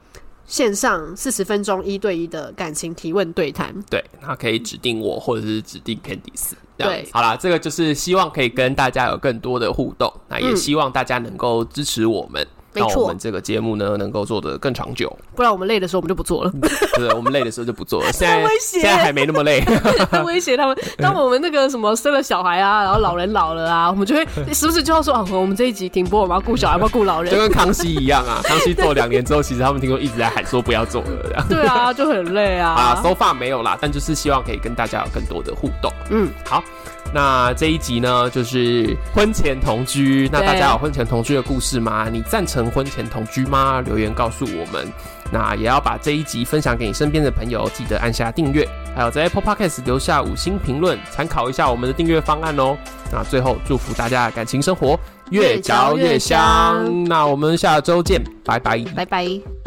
[0.51, 6.55] 线上四十分钟一对一的感情提问对谈，对，那可以指定我，或者是指定 Candice。
[6.77, 12.43] 对，好啦，这个就是希望可以跟大家有更多的互动，那也希望大家能够支持我们。
[12.43, 16.53] 嗯让我们这个节目呢能够做得更长久，不然我们累的时候我们就不做了。
[16.97, 18.11] 对，我们累的时候就不做了。
[18.14, 19.64] 现在现在还没那么累，
[20.25, 20.77] 威胁他们。
[20.99, 28.41] 当我们那个什么生了小孩啊，然后老人老了啊，我们就会时不时就要说啊，我们这一集停播，我们要顾小孩，要顾老人，就跟康熙一样啊。
[28.45, 31.49] 康熙做两年之后，其实他们听说一直在喊说不要做了，这样。
[31.49, 32.71] 对啊，就很累啊。
[32.71, 35.93] 啊，收发没有啦，但就是希望可以跟大家有更多的互动。
[36.11, 36.62] 嗯，好。
[37.13, 40.29] 那这一集呢，就是婚前同居。
[40.33, 42.09] 那大家有婚前同居的故事吗？
[42.11, 43.81] 你赞成婚前同居吗？
[43.85, 44.87] 留言告诉我们。
[45.33, 52.77] 那也要把这一集分享给你身边的朋友，记得按下订阅，还有在 Apple Podcast 留下五星评论，参考一下我们的订阅方案哦。
[53.13, 54.99] 那最后祝福大家的感情生活
[55.31, 57.05] 越嚼越香。
[57.05, 59.60] 那我们下周见，拜拜，拜拜。